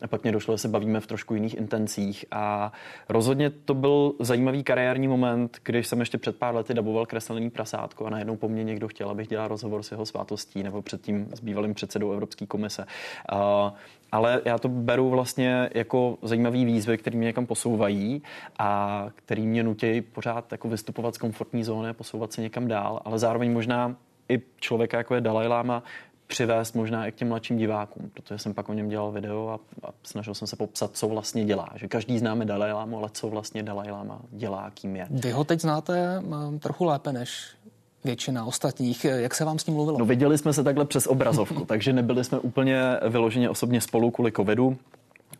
A 0.02 0.06
pak 0.06 0.22
mě 0.22 0.32
došlo, 0.32 0.54
že 0.54 0.58
se 0.58 0.68
bavíme 0.68 1.00
v 1.00 1.06
trošku 1.06 1.34
jiných 1.34 1.54
intencích. 1.56 2.24
A 2.30 2.72
rozhodně 3.08 3.50
to 3.50 3.74
byl 3.74 4.12
zajímavý 4.20 4.64
kariérní 4.64 5.08
moment, 5.08 5.58
když 5.64 5.86
jsem 5.86 6.00
ještě 6.00 6.18
před 6.18 6.36
pár 6.36 6.54
lety 6.54 6.74
daboval 6.74 7.06
kreslený 7.06 7.50
prasátko 7.50 8.06
a 8.06 8.10
najednou 8.10 8.36
po 8.36 8.48
mně 8.48 8.64
někdo 8.64 8.88
chtěl, 8.88 9.10
abych 9.10 9.28
dělal 9.28 9.48
rozhovor 9.48 9.82
s 9.82 9.90
jeho 9.90 10.06
svátostí 10.06 10.62
nebo 10.62 10.82
předtím 10.82 11.28
s 11.34 11.40
bývalým 11.40 11.74
předsedou 11.74 12.12
Evropské 12.12 12.46
komise. 12.46 12.86
Uh, 13.32 13.70
ale 14.12 14.40
já 14.44 14.58
to 14.58 14.68
beru 14.68 15.10
vlastně 15.10 15.70
jako 15.74 16.18
zajímavý 16.22 16.64
výzvy, 16.64 16.98
které 16.98 17.16
mě 17.16 17.26
někam 17.26 17.46
posouvají 17.46 18.22
a 18.58 19.06
který 19.14 19.46
mě 19.46 19.62
nutí 19.62 20.00
pořád 20.00 20.52
jako 20.52 20.68
vystupovat 20.68 21.14
z 21.14 21.18
komfortní 21.18 21.64
zóny, 21.64 21.92
posouvat 21.92 22.32
se 22.32 22.40
někam 22.42 22.68
dál, 22.68 23.00
ale 23.04 23.18
zároveň 23.18 23.52
možná 23.52 23.96
i 24.28 24.42
člověka, 24.60 24.98
jako 24.98 25.14
je 25.14 25.20
Dalai 25.20 25.48
Lama, 25.48 25.82
přivést 26.26 26.74
možná 26.74 27.06
i 27.06 27.12
k 27.12 27.14
těm 27.14 27.28
mladším 27.28 27.56
divákům, 27.56 28.10
protože 28.14 28.38
jsem 28.38 28.54
pak 28.54 28.68
o 28.68 28.72
něm 28.72 28.88
dělal 28.88 29.12
video 29.12 29.48
a, 29.48 29.86
a 29.88 29.92
snažil 30.02 30.34
jsem 30.34 30.48
se 30.48 30.56
popsat, 30.56 30.96
co 30.96 31.08
vlastně 31.08 31.44
dělá. 31.44 31.68
Že 31.74 31.88
každý 31.88 32.18
známe 32.18 32.44
Dalai 32.44 32.72
Lama, 32.72 32.98
ale 32.98 33.08
co 33.12 33.28
vlastně 33.28 33.62
Dalai 33.62 33.90
Lama 33.90 34.20
dělá, 34.30 34.70
kým 34.74 34.96
je. 34.96 35.06
Vy 35.10 35.30
ho 35.30 35.44
teď 35.44 35.60
znáte 35.60 36.22
trochu 36.58 36.84
lépe 36.84 37.12
než 37.12 37.46
většina 38.04 38.44
ostatních. 38.44 39.04
Jak 39.04 39.34
se 39.34 39.44
vám 39.44 39.58
s 39.58 39.66
ním 39.66 39.76
mluvilo? 39.76 39.98
No 39.98 40.04
viděli 40.04 40.38
jsme 40.38 40.52
se 40.52 40.64
takhle 40.64 40.84
přes 40.84 41.06
obrazovku, 41.06 41.64
takže 41.66 41.92
nebyli 41.92 42.24
jsme 42.24 42.38
úplně 42.38 42.82
vyloženě 43.08 43.50
osobně 43.50 43.80
spolu 43.80 44.10
kvůli 44.10 44.32
covidu 44.32 44.76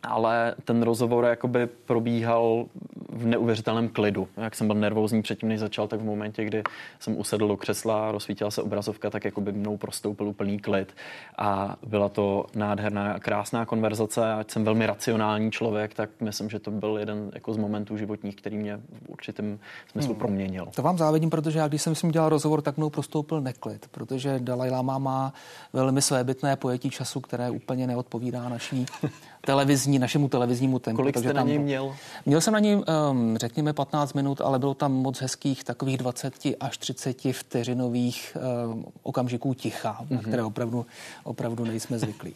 ale 0.03 0.55
ten 0.65 0.83
rozhovor 0.83 1.25
jakoby 1.25 1.67
probíhal 1.67 2.65
v 3.09 3.25
neuvěřitelném 3.25 3.89
klidu. 3.89 4.27
Jak 4.37 4.55
jsem 4.55 4.67
byl 4.67 4.75
nervózní 4.75 5.21
předtím, 5.21 5.49
než 5.49 5.59
začal, 5.59 5.87
tak 5.87 5.99
v 5.99 6.03
momentě, 6.03 6.45
kdy 6.45 6.63
jsem 6.99 7.17
usedl 7.17 7.47
do 7.47 7.57
křesla, 7.57 8.11
rozsvítila 8.11 8.51
se 8.51 8.61
obrazovka, 8.61 9.09
tak 9.09 9.25
jako 9.25 9.41
by 9.41 9.51
mnou 9.51 9.77
prostoupil 9.77 10.27
úplný 10.27 10.59
klid. 10.59 10.95
A 11.37 11.75
byla 11.87 12.09
to 12.09 12.45
nádherná, 12.55 13.19
krásná 13.19 13.65
konverzace. 13.65 14.33
Ať 14.33 14.51
jsem 14.51 14.63
velmi 14.63 14.85
racionální 14.85 15.51
člověk, 15.51 15.93
tak 15.93 16.09
myslím, 16.21 16.49
že 16.49 16.59
to 16.59 16.71
byl 16.71 16.97
jeden 16.97 17.31
jako 17.33 17.53
z 17.53 17.57
momentů 17.57 17.97
životních, 17.97 18.35
který 18.35 18.57
mě 18.57 18.77
v 18.77 19.09
určitém 19.09 19.59
smyslu 19.91 20.11
hmm. 20.11 20.19
proměnil. 20.19 20.67
To 20.75 20.81
vám 20.81 20.97
závidím, 20.97 21.29
protože 21.29 21.59
já, 21.59 21.67
když 21.67 21.81
jsem 21.81 21.95
s 21.95 22.03
ním 22.03 22.11
dělal 22.11 22.29
rozhovor, 22.29 22.61
tak 22.61 22.77
mnou 22.77 22.89
prostoupil 22.89 23.41
neklid, 23.41 23.87
protože 23.91 24.39
Dalai 24.39 24.69
Lama 24.69 24.97
má 24.97 25.33
velmi 25.73 26.01
svébytné 26.01 26.55
pojetí 26.55 26.89
času, 26.89 27.21
které 27.21 27.49
úplně 27.49 27.87
neodpovídá 27.87 28.49
naší 28.49 28.85
televizní, 29.45 29.92
našemu 29.99 30.27
televiznímu 30.27 30.79
tempu. 30.79 30.95
Kolik 30.95 31.17
jste 31.17 31.33
na 31.33 31.41
něj 31.41 31.59
měl? 31.59 31.95
Měl 32.25 32.41
jsem 32.41 32.53
na 32.53 32.59
něj, 32.59 32.75
um, 32.75 33.37
řekněme, 33.37 33.73
15 33.73 34.13
minut, 34.13 34.41
ale 34.41 34.59
bylo 34.59 34.73
tam 34.73 34.93
moc 34.93 35.21
hezkých 35.21 35.63
takových 35.63 35.97
20 35.97 36.33
až 36.59 36.77
30 36.77 37.21
vteřinových 37.31 38.37
um, 38.67 38.85
okamžiků 39.03 39.53
ticha, 39.53 39.97
mm-hmm. 40.01 40.11
na 40.11 40.17
mhm. 40.17 40.27
které 40.27 40.43
opravdu, 40.43 40.85
opravdu 41.23 41.65
nejsme 41.65 41.99
zvyklí. 41.99 42.33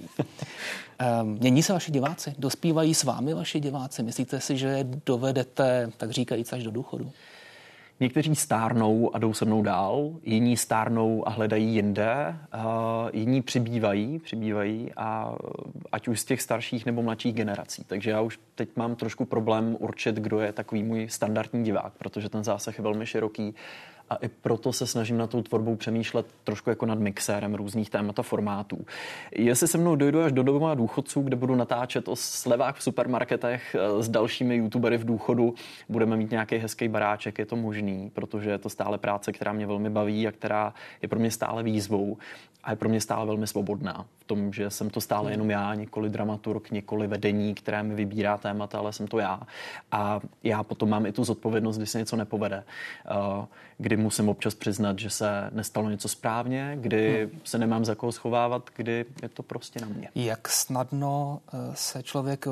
um, 1.22 1.38
mění 1.40 1.64
se 1.64 1.74
vaši 1.74 1.92
diváci? 1.92 2.34
Dospívají 2.38 2.94
s 2.94 3.04
vámi 3.04 3.34
vaši 3.34 3.60
diváci? 3.60 4.04
Myslíte 4.04 4.40
si, 4.40 4.58
že 4.58 4.88
dovedete, 5.06 5.90
tak 5.98 6.12
říkajíc, 6.12 6.54
až 6.54 6.64
do 6.64 6.72
důchodu? 6.72 7.12
Někteří 8.00 8.36
stárnou 8.36 9.16
a 9.16 9.20
jdou 9.20 9.34
se 9.34 9.46
mnou 9.46 9.62
dál, 9.62 10.12
jiní 10.24 10.58
stárnou 10.58 11.28
a 11.28 11.32
hledají 11.32 11.76
jinde, 11.76 12.38
uh, 12.56 12.62
jiní 13.14 13.42
přibývají, 13.42 14.20
přibývají 14.20 14.92
a 14.98 15.36
ať 15.92 16.08
už 16.08 16.20
z 16.20 16.26
těch 16.26 16.42
starších 16.42 16.86
nebo 16.86 17.02
mladších 17.02 17.34
generací. 17.34 17.84
Takže 17.88 18.12
já 18.12 18.22
už 18.22 18.40
teď 18.56 18.70
mám 18.76 18.96
trošku 18.96 19.26
problém 19.26 19.76
určit, 19.80 20.16
kdo 20.16 20.40
je 20.40 20.54
takový 20.54 20.84
můj 20.84 21.08
standardní 21.10 21.64
divák, 21.64 21.94
protože 21.98 22.30
ten 22.30 22.44
zásah 22.44 22.78
je 22.78 22.84
velmi 22.84 23.06
široký 23.06 23.56
a 24.10 24.16
i 24.16 24.28
proto 24.28 24.74
se 24.74 24.88
snažím 24.88 25.18
na 25.18 25.28
tou 25.28 25.42
tvorbou 25.42 25.76
přemýšlet 25.76 26.26
trošku 26.44 26.70
jako 26.70 26.86
nad 26.86 27.00
mixérem 27.00 27.56
různých 27.56 27.90
témat 27.90 28.20
a 28.20 28.24
formátů. 28.24 28.86
Jestli 29.32 29.68
se 29.68 29.78
mnou 29.78 29.96
dojdu 29.96 30.22
až 30.22 30.32
do 30.32 30.44
domova 30.44 30.76
důchodců, 30.76 31.22
kde 31.22 31.36
budu 31.36 31.56
natáčet 31.56 32.08
o 32.08 32.16
slevách 32.16 32.76
v 32.78 32.84
supermarketech 32.84 33.76
eh, 33.76 34.04
s 34.04 34.10
dalšími 34.10 34.56
youtubery 34.56 34.98
v 34.98 35.06
důchodu, 35.06 35.54
budeme 35.90 36.18
mít 36.18 36.32
nějaký 36.32 36.56
hezký 36.56 36.88
baráček, 36.88 37.40
je 37.40 37.46
to 37.46 37.56
možný, 37.56 38.12
protože 38.14 38.50
je 38.50 38.58
to 38.58 38.70
stále 38.70 38.98
práce, 38.98 39.32
která 39.32 39.54
mě 39.54 39.68
velmi 39.68 39.90
baví 39.90 40.28
a 40.28 40.32
která 40.32 40.74
je 41.02 41.08
pro 41.08 41.20
mě 41.20 41.32
stále 41.32 41.64
výzvou 41.64 42.18
a 42.68 42.72
je 42.72 42.76
pro 42.76 42.90
mě 42.90 43.02
stále 43.02 43.26
velmi 43.26 43.48
svobodná 43.48 44.06
v 44.20 44.24
tom, 44.24 44.54
že 44.54 44.70
jsem 44.70 44.90
to 44.90 45.02
stále 45.02 45.32
jenom 45.32 45.50
já, 45.50 45.74
nikoli 45.74 46.10
dramaturg, 46.10 46.72
nikoli 46.72 47.08
vedení, 47.08 47.56
které 47.56 47.84
mi 47.84 47.96
vybírá 47.96 48.38
témata, 48.38 48.80
ale 48.80 48.94
jsem 48.94 49.08
to 49.08 49.20
já. 49.20 49.40
A 49.92 50.20
já 50.44 50.64
potom 50.64 50.90
mám 50.90 51.06
i 51.06 51.12
tu 51.12 51.24
zodpovědnost, 51.24 51.78
když 51.78 51.90
se 51.90 51.98
něco 52.00 52.16
nepovede, 52.16 52.64
eh, 53.06 53.46
kdy 53.78 53.98
musím 53.98 54.30
občas 54.30 54.56
přiznat, 54.56 55.00
že 55.00 55.10
se 55.10 55.50
nestalo 55.54 55.90
něco 55.90 56.08
správně, 56.08 56.78
kdy 56.82 57.30
hmm. 57.32 57.40
se 57.44 57.58
nemám 57.58 57.86
za 57.86 57.96
koho 57.96 58.12
schovávat, 58.12 58.70
kdy 58.76 59.06
je 59.22 59.30
to 59.30 59.44
prostě 59.44 59.80
na 59.82 59.88
mě. 59.88 60.10
Jak 60.16 60.48
snadno 60.48 61.40
eh, 61.48 61.58
se 61.74 62.04
člověk 62.04 62.48
eh, 62.48 62.52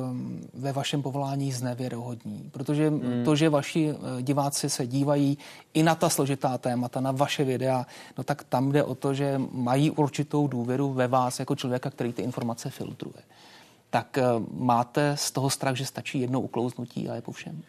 ve 0.54 0.72
vašem 0.72 1.02
povolání 1.02 1.52
znevěrohodní? 1.52 2.50
Protože 2.52 2.90
hmm. 2.90 3.22
to, 3.26 3.36
že 3.36 3.50
vaši 3.50 3.94
diváci 4.22 4.70
se 4.70 4.88
dívají 4.88 5.38
i 5.74 5.84
na 5.84 5.96
ta 5.96 6.10
složitá 6.10 6.58
témata, 6.58 7.02
na 7.02 7.12
vaše 7.12 7.44
videa, 7.44 7.86
no 8.18 8.24
tak 8.24 8.44
tam 8.44 8.72
jde 8.72 8.84
o 8.84 8.96
to, 8.96 9.14
že 9.14 9.42
mají 9.52 9.92
určitou 9.92 10.48
důvěru 10.48 10.94
ve 10.94 11.08
vás 11.08 11.40
jako 11.40 11.56
člověka, 11.56 11.90
který 11.90 12.14
ty 12.14 12.22
informace 12.22 12.70
filtruje. 12.70 13.24
Tak 13.90 14.18
eh, 14.18 14.24
máte 14.52 15.18
z 15.18 15.32
toho 15.32 15.50
strach, 15.50 15.76
že 15.76 15.86
stačí 15.86 16.20
jedno 16.20 16.42
uklouznutí 16.42 17.10
a 17.10 17.16
je 17.16 17.22
po 17.22 17.32
všem? 17.32 17.62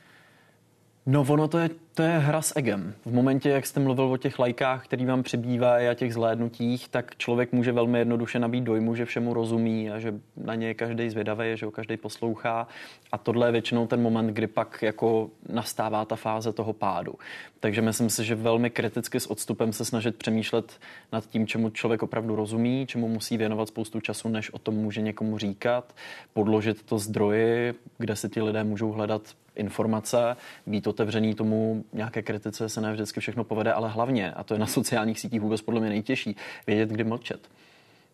No 1.06 1.20
ono 1.28 1.48
to 1.48 1.58
je 1.58 1.70
To 1.96 2.02
je 2.02 2.18
hra 2.18 2.42
s 2.42 2.56
egem. 2.56 2.94
V 3.04 3.12
momentě, 3.12 3.48
jak 3.48 3.66
jste 3.66 3.80
mluvil 3.80 4.04
o 4.04 4.16
těch 4.16 4.38
lajkách, 4.38 4.84
který 4.84 5.06
vám 5.06 5.22
přibývají 5.22 5.88
a 5.88 5.94
těch 5.94 6.14
zhlédnutích, 6.14 6.88
tak 6.88 7.16
člověk 7.16 7.52
může 7.52 7.72
velmi 7.72 7.98
jednoduše 7.98 8.38
nabít 8.38 8.64
dojmu, 8.64 8.94
že 8.94 9.04
všemu 9.04 9.34
rozumí 9.34 9.90
a 9.90 9.98
že 9.98 10.14
na 10.36 10.54
ně 10.54 10.74
každý 10.74 11.10
zvědavý, 11.10 11.56
že 11.56 11.66
ho 11.66 11.72
každý 11.72 11.96
poslouchá. 11.96 12.68
A 13.12 13.18
tohle 13.18 13.48
je 13.48 13.52
většinou 13.52 13.86
ten 13.86 14.02
moment, 14.02 14.26
kdy 14.26 14.46
pak 14.46 14.82
jako 14.82 15.30
nastává 15.48 16.04
ta 16.04 16.16
fáze 16.16 16.52
toho 16.52 16.72
pádu. 16.72 17.14
Takže 17.60 17.82
myslím 17.82 18.10
si, 18.10 18.24
že 18.24 18.34
velmi 18.34 18.70
kriticky 18.70 19.20
s 19.20 19.30
odstupem 19.30 19.72
se 19.72 19.84
snažit 19.84 20.16
přemýšlet 20.16 20.80
nad 21.12 21.26
tím, 21.26 21.46
čemu 21.46 21.70
člověk 21.70 22.02
opravdu 22.02 22.36
rozumí, 22.36 22.86
čemu 22.86 23.08
musí 23.08 23.36
věnovat 23.36 23.68
spoustu 23.68 24.00
času, 24.00 24.28
než 24.28 24.50
o 24.50 24.58
tom 24.58 24.74
může 24.74 25.02
někomu 25.02 25.38
říkat, 25.38 25.94
podložit 26.32 26.82
to 26.82 26.98
zdroji, 26.98 27.74
kde 27.98 28.16
si 28.16 28.28
ti 28.28 28.42
lidé 28.42 28.64
můžou 28.64 28.92
hledat 28.92 29.22
informace, 29.56 30.36
být 30.66 30.86
otevřený 30.86 31.34
tomu 31.34 31.84
nějaké 31.92 32.22
kritice 32.22 32.68
se 32.68 32.80
ne 32.80 32.92
vždycky 32.92 33.20
všechno 33.20 33.44
povede, 33.44 33.72
ale 33.72 33.88
hlavně, 33.88 34.32
a 34.32 34.42
to 34.42 34.54
je 34.54 34.60
na 34.60 34.66
sociálních 34.66 35.20
sítích 35.20 35.40
vůbec 35.40 35.62
podle 35.62 35.80
mě 35.80 35.88
nejtěžší, 35.88 36.36
vědět, 36.66 36.88
kdy 36.88 37.04
mlčet 37.04 37.48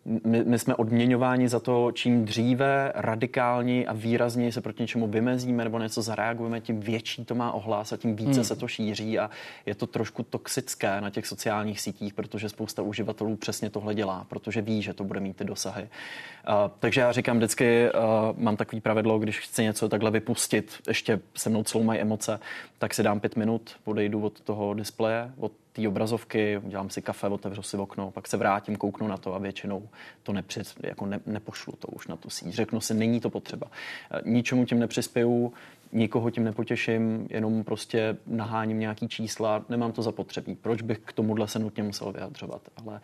my, 0.05 0.43
my 0.43 0.59
jsme 0.59 0.75
odměňováni 0.75 1.49
za 1.49 1.59
to, 1.59 1.91
čím 1.91 2.25
dříve 2.25 2.91
radikálně 2.95 3.85
a 3.85 3.93
výrazněji 3.93 4.51
se 4.51 4.61
proti 4.61 4.83
něčemu 4.83 5.07
vymezíme 5.07 5.63
nebo 5.63 5.79
něco 5.79 6.01
zareagujeme, 6.01 6.61
tím 6.61 6.79
větší 6.79 7.25
to 7.25 7.35
má 7.35 7.51
ohlas 7.51 7.93
a 7.93 7.97
tím 7.97 8.15
více 8.15 8.31
hmm. 8.31 8.43
se 8.43 8.55
to 8.55 8.67
šíří 8.67 9.19
a 9.19 9.29
je 9.65 9.75
to 9.75 9.87
trošku 9.87 10.23
toxické 10.23 11.01
na 11.01 11.09
těch 11.09 11.27
sociálních 11.27 11.79
sítích, 11.79 12.13
protože 12.13 12.49
spousta 12.49 12.81
uživatelů 12.81 13.35
přesně 13.35 13.69
tohle 13.69 13.95
dělá, 13.95 14.25
protože 14.29 14.61
ví, 14.61 14.81
že 14.81 14.93
to 14.93 15.03
bude 15.03 15.19
mít 15.19 15.37
ty 15.37 15.43
dosahy. 15.43 15.83
Uh, 15.83 16.71
takže 16.79 17.01
já 17.01 17.11
říkám 17.11 17.37
vždycky, 17.37 17.89
uh, 17.89 18.39
mám 18.43 18.57
takový 18.57 18.81
pravidlo, 18.81 19.19
když 19.19 19.39
chci 19.39 19.63
něco 19.63 19.89
takhle 19.89 20.11
vypustit, 20.11 20.73
ještě 20.87 21.19
se 21.35 21.49
mnou 21.49 21.63
celou 21.63 21.83
mají 21.83 21.99
emoce, 21.99 22.39
tak 22.79 22.93
si 22.93 23.03
dám 23.03 23.19
pět 23.19 23.35
minut, 23.35 23.75
odejdu 23.85 24.21
od 24.21 24.41
toho 24.41 24.73
displeje, 24.73 25.31
od 25.37 25.51
té 25.73 25.87
obrazovky, 25.87 26.61
dělám 26.63 26.89
si 26.89 27.01
kafe, 27.01 27.27
otevřu 27.27 27.61
si 27.61 27.77
okno, 27.77 28.11
pak 28.11 28.27
se 28.27 28.37
vrátím, 28.37 28.75
kouknu 28.75 29.07
na 29.07 29.17
to 29.17 29.35
a 29.35 29.37
většinou 29.37 29.89
to 30.23 30.33
nepři, 30.33 30.61
jako 30.83 31.05
ne, 31.05 31.19
nepošlu 31.25 31.73
to 31.79 31.87
už 31.87 32.07
na 32.07 32.15
tu 32.15 32.29
síť. 32.29 32.53
Řeknu 32.53 32.81
si, 32.81 32.93
není 32.93 33.19
to 33.19 33.29
potřeba. 33.29 33.67
Eh, 34.11 34.21
ničemu 34.25 34.65
tím 34.65 34.79
nepřispěju, 34.79 35.53
nikoho 35.91 36.29
tím 36.29 36.43
nepotěším, 36.43 37.27
jenom 37.29 37.63
prostě 37.63 38.17
naháním 38.27 38.79
nějaký 38.79 39.07
čísla, 39.07 39.65
nemám 39.69 39.91
to 39.91 40.01
zapotřebí. 40.01 40.55
Proč 40.55 40.81
bych 40.81 40.99
k 40.99 41.13
tomuhle 41.13 41.47
se 41.47 41.59
nutně 41.59 41.83
musel 41.83 42.11
vyjadřovat? 42.11 42.61
Ale 42.75 43.01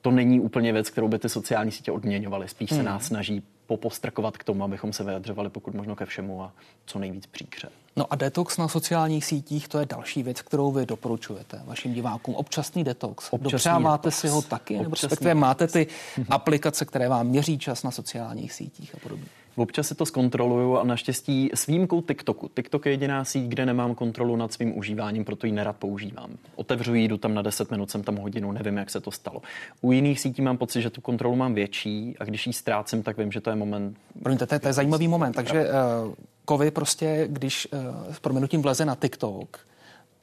to 0.00 0.10
není 0.10 0.40
úplně 0.40 0.72
věc, 0.72 0.90
kterou 0.90 1.08
by 1.08 1.18
ty 1.18 1.28
sociální 1.28 1.70
sítě 1.70 1.92
odměňovaly. 1.92 2.48
Spíš 2.48 2.70
se 2.70 2.76
hmm. 2.76 2.84
nás 2.84 3.06
snaží 3.06 3.42
popostrkovat 3.66 4.36
k 4.36 4.44
tomu, 4.44 4.64
abychom 4.64 4.92
se 4.92 5.04
vyjadřovali 5.04 5.50
pokud 5.50 5.74
možno 5.74 5.96
ke 5.96 6.06
všemu 6.06 6.42
a 6.42 6.52
co 6.86 6.98
nejvíc 6.98 7.26
příkře. 7.26 7.68
No 7.96 8.12
a 8.12 8.16
detox 8.16 8.58
na 8.58 8.68
sociálních 8.68 9.24
sítích, 9.24 9.68
to 9.68 9.78
je 9.78 9.86
další 9.86 10.22
věc, 10.22 10.42
kterou 10.42 10.72
vy 10.72 10.86
doporučujete 10.86 11.60
vašim 11.64 11.94
divákům. 11.94 12.34
Občasný 12.34 12.84
detox. 12.84 13.28
Občasný 13.30 13.52
Dopřáváte 13.52 14.08
detox. 14.08 14.20
si 14.20 14.28
ho 14.28 14.42
taky? 14.42 14.74
Občasný 14.74 14.82
nebo 14.82 14.94
respektive 14.94 15.34
máte 15.34 15.66
ty 15.66 15.86
aplikace, 16.28 16.84
které 16.84 17.08
vám 17.08 17.26
měří 17.26 17.58
čas 17.58 17.82
na 17.82 17.90
sociálních 17.90 18.52
sítích 18.52 18.94
a 18.94 18.98
podobně? 18.98 19.26
Občas 19.56 19.88
si 19.88 19.94
to 19.94 20.06
zkontroluju 20.06 20.76
a 20.76 20.84
naštěstí 20.84 21.50
s 21.54 21.66
výjimkou 21.66 22.00
TikToku. 22.00 22.50
TikTok 22.54 22.86
je 22.86 22.92
jediná 22.92 23.24
síť, 23.24 23.48
kde 23.48 23.66
nemám 23.66 23.94
kontrolu 23.94 24.36
nad 24.36 24.52
svým 24.52 24.78
užíváním, 24.78 25.24
proto 25.24 25.46
ji 25.46 25.52
nerad 25.52 25.76
používám. 25.76 26.30
Otevřu 26.56 26.94
ji, 26.94 27.08
jdu 27.08 27.16
tam 27.16 27.34
na 27.34 27.42
10 27.42 27.70
minut, 27.70 27.90
jsem 27.90 28.02
tam 28.02 28.16
hodinu, 28.16 28.52
nevím, 28.52 28.76
jak 28.76 28.90
se 28.90 29.00
to 29.00 29.10
stalo. 29.10 29.42
U 29.80 29.92
jiných 29.92 30.20
sítí 30.20 30.42
mám 30.42 30.56
pocit, 30.56 30.82
že 30.82 30.90
tu 30.90 31.00
kontrolu 31.00 31.36
mám 31.36 31.54
větší 31.54 32.16
a 32.18 32.24
když 32.24 32.46
ji 32.46 32.52
ztrácím, 32.52 33.02
tak 33.02 33.18
vím, 33.18 33.32
že 33.32 33.40
to 33.40 33.50
je 33.50 33.56
moment. 33.56 33.96
Promiňte, 34.22 34.46
to 34.46 34.54
je, 34.54 34.58
to 34.60 34.68
je 34.68 34.72
zajímavý 34.72 35.08
moment. 35.08 35.32
Takže 35.32 35.66
uh, 36.06 36.14
Kovy 36.44 36.70
prostě, 36.70 37.28
když 37.30 37.68
uh, 37.72 38.14
s 38.14 38.18
proměnutím 38.18 38.62
vleze 38.62 38.84
na 38.84 38.94
TikTok, 38.94 39.66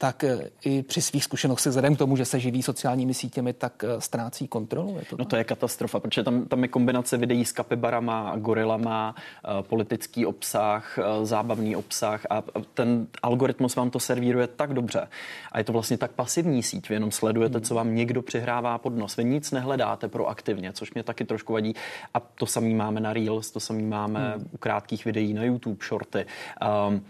tak 0.02 0.24
eh, 0.24 0.50
i 0.64 0.82
při 0.82 1.02
svých 1.02 1.24
zkušenostech, 1.24 1.70
vzhledem 1.70 1.94
k 1.96 1.98
tomu, 1.98 2.16
že 2.16 2.24
se 2.24 2.40
živí 2.40 2.62
sociálními 2.62 3.14
sítěmi, 3.14 3.52
tak 3.52 3.84
eh, 3.84 4.00
ztrácí 4.00 4.48
kontrolu. 4.48 4.96
Je 4.98 5.04
to 5.04 5.16
no 5.18 5.24
to 5.24 5.36
je 5.36 5.44
katastrofa, 5.44 6.00
protože 6.00 6.22
tam, 6.22 6.44
tam 6.44 6.62
je 6.62 6.68
kombinace 6.68 7.16
videí 7.16 7.44
s 7.44 7.52
kapibarama, 7.52 8.36
gorilama, 8.36 9.14
eh, 9.14 9.62
politický 9.62 10.26
obsah, 10.26 10.98
zábavný 11.22 11.76
obsah 11.76 12.26
a 12.30 12.42
ten 12.74 13.06
algoritmus 13.22 13.76
vám 13.76 13.90
to 13.90 14.00
servíruje 14.00 14.46
tak 14.46 14.74
dobře. 14.74 15.08
A 15.52 15.58
je 15.58 15.64
to 15.64 15.72
vlastně 15.72 15.98
tak 15.98 16.10
pasivní 16.10 16.62
síť, 16.62 16.88
vy 16.88 16.94
jenom 16.94 17.10
sledujete, 17.10 17.60
co 17.60 17.74
vám 17.74 17.94
někdo 17.94 18.22
přihrává 18.22 18.78
pod 18.78 18.96
nos. 18.96 19.16
Vy 19.16 19.24
nic 19.24 19.50
nehledáte 19.50 20.08
proaktivně, 20.08 20.72
což 20.72 20.94
mě 20.94 21.02
taky 21.02 21.24
trošku 21.24 21.52
vadí. 21.52 21.74
A 22.14 22.20
to 22.20 22.46
samý 22.46 22.74
máme 22.74 23.00
na 23.00 23.12
Reels, 23.12 23.50
to 23.50 23.60
samý 23.60 23.82
máme 23.82 24.32
hmm. 24.34 24.48
u 24.52 24.56
krátkých 24.56 25.04
videí 25.04 25.34
na 25.34 25.44
YouTube, 25.44 25.84
shorty. 25.88 26.26
Um, 26.88 27.02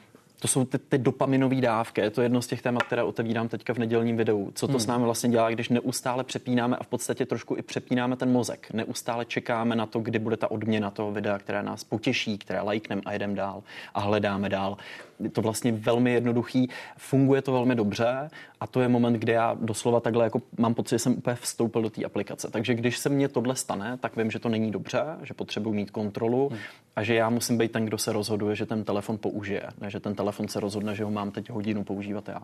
to 0.42 0.48
jsou 0.48 0.64
ty, 0.64 0.78
ty 0.78 0.98
dopaminové 0.98 1.60
dávky. 1.60 2.00
Je 2.00 2.10
to 2.10 2.22
jedno 2.22 2.42
z 2.42 2.46
těch 2.46 2.62
témat, 2.62 2.82
které 2.82 3.02
otevírám 3.02 3.48
teďka 3.48 3.74
v 3.74 3.78
nedělním 3.78 4.16
videu. 4.16 4.50
Co 4.54 4.66
to 4.66 4.72
hmm. 4.72 4.80
s 4.80 4.86
námi 4.86 5.04
vlastně 5.04 5.30
dělá, 5.30 5.50
když 5.50 5.68
neustále 5.68 6.24
přepínáme 6.24 6.76
a 6.76 6.82
v 6.82 6.86
podstatě 6.86 7.26
trošku 7.26 7.56
i 7.56 7.62
přepínáme 7.62 8.16
ten 8.16 8.32
mozek. 8.32 8.68
Neustále 8.72 9.24
čekáme 9.24 9.76
na 9.76 9.86
to, 9.86 10.00
kdy 10.00 10.18
bude 10.18 10.36
ta 10.36 10.50
odměna 10.50 10.90
toho 10.90 11.12
videa, 11.12 11.38
která 11.38 11.62
nás 11.62 11.84
potěší, 11.84 12.38
které 12.38 12.60
lajknem 12.60 13.00
a 13.04 13.12
jedeme 13.12 13.34
dál 13.34 13.62
a 13.94 14.00
hledáme 14.00 14.48
dál 14.48 14.76
je 15.22 15.30
to 15.30 15.42
vlastně 15.42 15.72
velmi 15.72 16.12
jednoduchý, 16.12 16.68
funguje 16.96 17.42
to 17.42 17.52
velmi 17.52 17.74
dobře 17.74 18.30
a 18.60 18.66
to 18.66 18.80
je 18.80 18.88
moment, 18.88 19.12
kdy 19.12 19.32
já 19.32 19.56
doslova 19.60 20.00
takhle 20.00 20.24
jako 20.24 20.42
mám 20.58 20.74
pocit, 20.74 20.94
že 20.94 20.98
jsem 20.98 21.12
úplně 21.12 21.36
vstoupil 21.36 21.82
do 21.82 21.90
té 21.90 22.04
aplikace. 22.04 22.50
Takže 22.50 22.74
když 22.74 22.98
se 22.98 23.08
mně 23.08 23.28
tohle 23.28 23.56
stane, 23.56 23.98
tak 24.00 24.16
vím, 24.16 24.30
že 24.30 24.38
to 24.38 24.48
není 24.48 24.70
dobře, 24.70 25.04
že 25.22 25.34
potřebuji 25.34 25.72
mít 25.72 25.90
kontrolu 25.90 26.48
hmm. 26.48 26.58
a 26.96 27.02
že 27.02 27.14
já 27.14 27.30
musím 27.30 27.58
být 27.58 27.72
ten, 27.72 27.84
kdo 27.84 27.98
se 27.98 28.12
rozhoduje, 28.12 28.56
že 28.56 28.66
ten 28.66 28.84
telefon 28.84 29.18
použije, 29.18 29.62
ne 29.80 29.90
že 29.90 30.00
ten 30.00 30.14
telefon 30.14 30.48
se 30.48 30.60
rozhodne, 30.60 30.94
že 30.94 31.04
ho 31.04 31.10
mám 31.10 31.30
teď 31.30 31.50
hodinu 31.50 31.84
používat 31.84 32.28
já. 32.28 32.42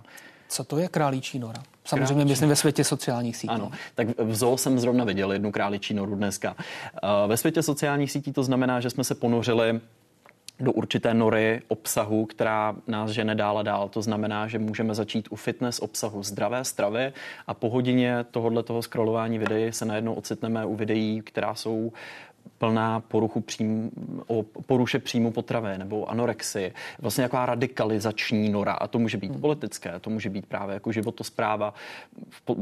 Co 0.48 0.64
to 0.64 0.78
je 0.78 0.88
králíčí 0.88 1.38
nora? 1.38 1.62
Samozřejmě 1.84 2.06
králíčí. 2.06 2.28
myslím 2.28 2.48
ve 2.48 2.56
světě 2.56 2.84
sociálních 2.84 3.36
sítí. 3.36 3.54
Ano, 3.54 3.70
tak 3.94 4.08
v 4.18 4.34
zoo 4.34 4.56
jsem 4.56 4.78
zrovna 4.78 5.04
viděl 5.04 5.32
jednu 5.32 5.52
králíčí 5.52 5.94
noru 5.94 6.14
dneska. 6.14 6.56
Ve 7.26 7.36
světě 7.36 7.62
sociálních 7.62 8.12
sítí 8.12 8.32
to 8.32 8.42
znamená, 8.42 8.80
že 8.80 8.90
jsme 8.90 9.04
se 9.04 9.14
ponořili 9.14 9.80
do 10.60 10.72
určité 10.72 11.14
nory 11.14 11.62
obsahu, 11.68 12.26
která 12.26 12.76
nás 12.86 13.10
žene 13.10 13.34
dál 13.34 13.58
a 13.58 13.62
dál. 13.62 13.88
To 13.88 14.02
znamená, 14.02 14.46
že 14.46 14.58
můžeme 14.58 14.94
začít 14.94 15.28
u 15.30 15.36
fitness 15.36 15.80
obsahu 15.80 16.22
zdravé 16.22 16.64
stravy 16.64 17.12
a 17.46 17.54
po 17.54 17.70
hodině 17.70 18.24
tohohle 18.30 18.62
toho 18.62 18.82
scrollování 18.82 19.38
videí 19.38 19.72
se 19.72 19.84
najednou 19.84 20.14
ocitneme 20.14 20.66
u 20.66 20.74
videí, 20.74 21.22
která 21.22 21.54
jsou 21.54 21.92
plná 22.58 23.00
poruchu 23.00 23.40
přím, 23.40 23.90
o 24.26 24.42
poruše 24.42 24.98
příjmu 24.98 25.30
potravy 25.30 25.78
nebo 25.78 26.10
anorexii. 26.10 26.72
Vlastně 26.98 27.22
jaká 27.22 27.46
radikalizační 27.46 28.48
nora. 28.48 28.72
A 28.72 28.86
to 28.86 28.98
může 28.98 29.16
být 29.16 29.30
hmm. 29.30 29.40
politické, 29.40 30.00
to 30.00 30.10
může 30.10 30.30
být 30.30 30.46
právě 30.46 30.74
jako 30.74 30.92
životospráva, 30.92 31.74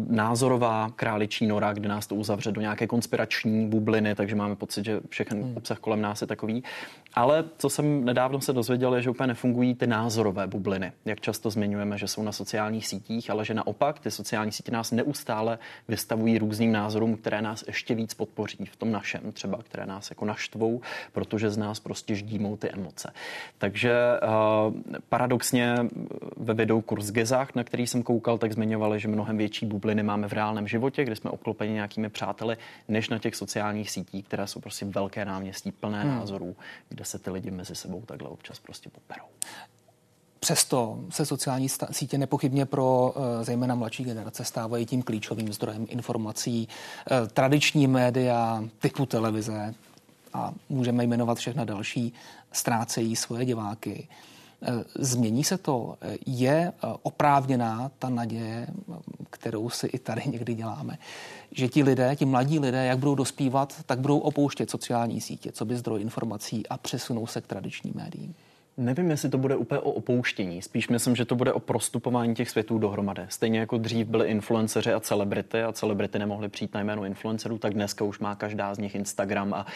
názorová 0.09 0.91
králičí 0.97 1.47
nora, 1.47 1.73
kde 1.73 1.89
nás 1.89 2.07
to 2.07 2.15
uzavře 2.15 2.53
do 2.53 2.61
nějaké 2.61 2.87
konspirační 2.87 3.67
bubliny, 3.67 4.15
takže 4.15 4.35
máme 4.35 4.57
pocit, 4.57 4.85
že 4.85 5.01
všechny 5.09 5.43
hmm. 5.43 5.57
obsah 5.57 5.79
kolem 5.79 6.01
nás 6.01 6.21
je 6.21 6.27
takový. 6.27 6.65
Ale 7.15 7.45
co 7.59 7.71
jsem 7.71 8.05
nedávno 8.05 8.41
se 8.41 8.53
dozvěděl, 8.53 8.95
je, 8.95 9.03
že 9.03 9.11
úplně 9.11 9.27
nefungují 9.27 9.75
ty 9.75 9.87
názorové 9.87 10.47
bubliny. 10.47 10.93
Jak 11.05 11.21
často 11.21 11.51
zmiňujeme, 11.51 11.99
že 11.99 12.09
jsou 12.09 12.23
na 12.23 12.33
sociálních 12.33 12.87
sítích, 12.87 13.31
ale 13.31 13.45
že 13.45 13.55
naopak 13.55 13.99
ty 13.99 14.11
sociální 14.11 14.53
sítě 14.53 14.73
nás 14.73 14.93
neustále 14.93 15.59
vystavují 15.89 16.39
různým 16.39 16.73
názorům, 16.73 17.17
které 17.17 17.43
nás 17.43 17.65
ještě 17.67 17.95
víc 17.95 18.15
podpoří 18.15 18.65
v 18.65 18.77
tom 18.77 18.93
našem 18.93 19.33
třeba, 19.33 19.59
které 19.63 19.86
nás 19.87 20.11
jako 20.11 20.25
naštvou, 20.25 20.81
protože 21.13 21.51
z 21.51 21.57
nás 21.57 21.81
prostě 21.81 22.15
ždímou 22.15 22.57
ty 22.57 22.71
emoce. 22.71 23.13
Takže 23.59 23.93
uh, 24.23 24.75
paradoxně 25.09 25.77
ve 26.37 26.55
videu 26.55 26.81
Kurs 26.81 27.11
Gezách, 27.11 27.55
na 27.55 27.65
který 27.65 27.87
jsem 27.87 28.03
koukal, 28.03 28.39
tak 28.39 28.53
zmiňovali, 28.53 29.01
že 29.01 29.09
mnohem 29.09 29.39
větší 29.39 29.67
bubliny 29.67 30.03
máme 30.03 30.29
v 30.29 30.33
reálném 30.33 30.69
životě, 30.69 31.05
kde 31.05 31.17
jsme 31.17 31.31
obklopeni 31.31 31.73
nějakými 31.73 32.09
přáteli, 32.09 32.57
než 32.89 33.09
na 33.09 33.19
těch 33.19 33.35
sociálních 33.35 33.91
sítích, 33.91 34.25
které 34.25 34.47
jsou 34.47 34.61
prostě 34.61 34.85
velké 34.85 35.25
náměstí 35.25 35.73
plné 35.73 36.03
hmm. 36.03 36.11
názorů, 36.11 36.57
kde 36.89 37.05
se 37.05 37.19
ty 37.19 37.31
lidi 37.31 37.51
mezi 37.51 37.75
sebou 37.75 38.03
takhle 38.07 38.29
občas 38.29 38.61
prostě 38.61 38.91
poperou. 38.91 39.27
Přesto 40.47 40.99
se 41.11 41.27
sociální 41.27 41.69
sítě 41.91 42.19
nepochybně 42.19 42.67
pro 42.67 43.15
eh, 43.17 43.45
zejména 43.45 43.75
mladší 43.75 44.05
generace 44.05 44.45
stávají 44.45 44.87
tím 44.87 45.03
klíčovým 45.03 45.53
zdrojem 45.53 45.87
informací. 45.89 46.69
Eh, 47.11 47.27
tradiční 47.27 47.87
média 47.87 48.65
typu 48.79 49.07
televize 49.07 49.75
a 50.33 50.53
můžeme 50.69 51.05
jmenovat 51.05 51.39
všechna 51.39 51.65
další 51.65 52.13
ztrácejí 52.53 53.17
svoje 53.17 53.45
diváky. 53.45 54.09
Eh, 54.63 54.85
změní 54.99 55.45
se 55.45 55.59
to? 55.59 55.97
Je 56.27 56.73
oprávněná 57.03 57.91
ta 57.99 58.09
naděje, 58.09 58.67
kterou 59.31 59.71
si 59.71 59.87
i 59.87 59.99
tady 59.99 60.23
někdy 60.27 60.55
děláme, 60.55 60.99
že 61.53 61.69
ti 61.69 61.83
lidé, 61.83 62.17
ti 62.17 62.25
mladí 62.25 62.59
lidé, 62.59 62.87
jak 62.87 62.99
budou 62.99 63.15
dospívat, 63.15 63.75
tak 63.87 63.99
budou 63.99 64.19
opouštět 64.19 64.71
sociální 64.71 65.21
sítě, 65.21 65.53
co 65.53 65.65
by 65.65 65.77
zdroj 65.77 66.01
informací 66.01 66.67
a 66.67 66.79
přesunou 66.79 67.27
se 67.27 67.41
k 67.41 67.47
tradičním 67.47 67.95
médiím? 67.97 68.35
Nevím, 68.79 69.11
jestli 69.11 69.29
to 69.29 69.39
bude 69.39 69.57
úplně 69.57 69.81
o 69.81 69.91
opouštění. 69.91 70.63
Spíš 70.63 70.89
myslím, 70.89 71.17
že 71.17 71.25
to 71.25 71.35
bude 71.35 71.53
o 71.53 71.61
prostupování 71.61 72.35
těch 72.35 72.51
světů 72.51 72.79
dohromady. 72.79 73.23
Stejně 73.29 73.59
jako 73.59 73.79
dřív 73.79 74.07
byly 74.07 74.29
influenceři 74.29 74.93
a 74.93 75.01
celebrity 75.01 75.63
a 75.63 75.73
celebrity 75.73 76.19
nemohly 76.19 76.49
přijít 76.49 76.75
na 76.75 76.81
jméno 76.81 77.05
influencerů, 77.05 77.59
tak 77.59 77.75
dneska 77.75 78.05
už 78.05 78.19
má 78.19 78.35
každá 78.35 78.75
z 78.75 78.79
nich 78.79 78.95
Instagram 78.95 79.55
a 79.55 79.67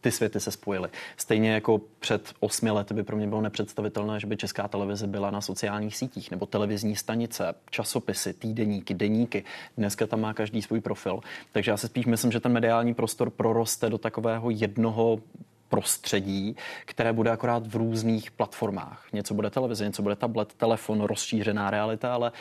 ty 0.00 0.10
světy 0.10 0.40
se 0.40 0.50
spojily. 0.50 0.88
Stejně 1.16 1.50
jako 1.50 1.80
před 2.00 2.32
osmi 2.40 2.70
lety 2.70 2.94
by 2.94 3.02
pro 3.02 3.16
mě 3.16 3.26
bylo 3.26 3.40
nepředstavitelné, 3.40 4.20
že 4.20 4.26
by 4.26 4.36
česká 4.36 4.68
televize 4.68 5.06
byla 5.06 5.30
na 5.30 5.40
sociálních 5.40 5.96
sítích 5.96 6.30
nebo 6.30 6.46
televizní 6.46 6.96
stanice, 6.96 7.54
časopisy, 7.70 8.32
týdeníky, 8.32 8.94
deníky. 8.94 9.44
Dneska 9.76 10.06
tam 10.06 10.20
má 10.20 10.34
každý 10.34 10.62
svůj 10.62 10.80
profil. 10.80 11.20
Takže 11.52 11.70
já 11.70 11.76
si 11.76 11.86
spíš 11.86 12.06
myslím, 12.06 12.32
že 12.32 12.40
ten 12.40 12.52
mediální 12.52 12.94
prostor 12.94 13.30
proroste 13.30 13.90
do 13.90 13.98
takového 13.98 14.50
jednoho 14.50 15.20
prostředí, 15.70 16.56
které 16.84 17.12
bude 17.12 17.30
akorát 17.30 17.66
v 17.66 17.76
různých 17.76 18.30
platformách. 18.30 19.06
Něco 19.12 19.34
bude 19.34 19.50
televize, 19.50 19.84
něco 19.84 20.02
bude 20.02 20.16
tablet, 20.16 20.54
telefon, 20.54 21.00
rozšířená 21.00 21.70
realita, 21.70 22.14
ale 22.14 22.32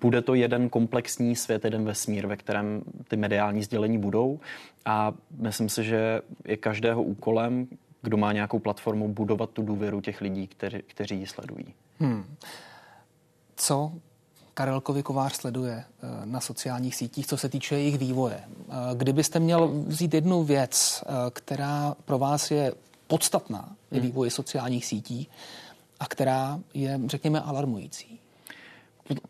bude 0.00 0.22
to 0.22 0.34
jeden 0.34 0.68
komplexní 0.68 1.36
svět, 1.36 1.64
jeden 1.64 1.84
vesmír, 1.84 2.26
ve 2.26 2.36
kterém 2.36 2.82
ty 3.08 3.16
mediální 3.16 3.62
sdělení 3.62 3.98
budou. 3.98 4.40
A 4.84 5.12
myslím 5.38 5.68
si, 5.68 5.84
že 5.84 6.20
je 6.44 6.56
každého 6.56 7.02
úkolem, 7.02 7.66
kdo 8.02 8.16
má 8.16 8.32
nějakou 8.32 8.58
platformu, 8.58 9.08
budovat 9.08 9.50
tu 9.50 9.62
důvěru 9.62 10.00
těch 10.00 10.20
lidí, 10.20 10.46
kteři, 10.46 10.82
kteří 10.86 11.16
ji 11.16 11.26
sledují. 11.26 11.74
Hmm. 11.98 12.24
Co 13.56 13.92
Karel 14.58 14.80
Kovář 14.80 15.36
sleduje 15.36 15.74
eh, 15.74 16.06
na 16.24 16.40
sociálních 16.40 16.94
sítích, 16.94 17.26
co 17.26 17.36
se 17.36 17.48
týče 17.48 17.74
jejich 17.74 17.98
vývoje. 17.98 18.40
Eh, 18.40 18.72
kdybyste 18.94 19.40
měl 19.40 19.68
vzít 19.86 20.14
jednu 20.14 20.44
věc, 20.44 21.04
eh, 21.06 21.12
která 21.30 21.94
pro 22.04 22.18
vás 22.18 22.50
je 22.50 22.72
podstatná 23.06 23.76
ve 23.90 23.98
hmm. 23.98 24.06
vývoji 24.06 24.30
sociálních 24.30 24.86
sítí 24.86 25.28
a 26.00 26.06
která 26.06 26.60
je, 26.74 27.00
řekněme, 27.06 27.40
alarmující. 27.40 28.20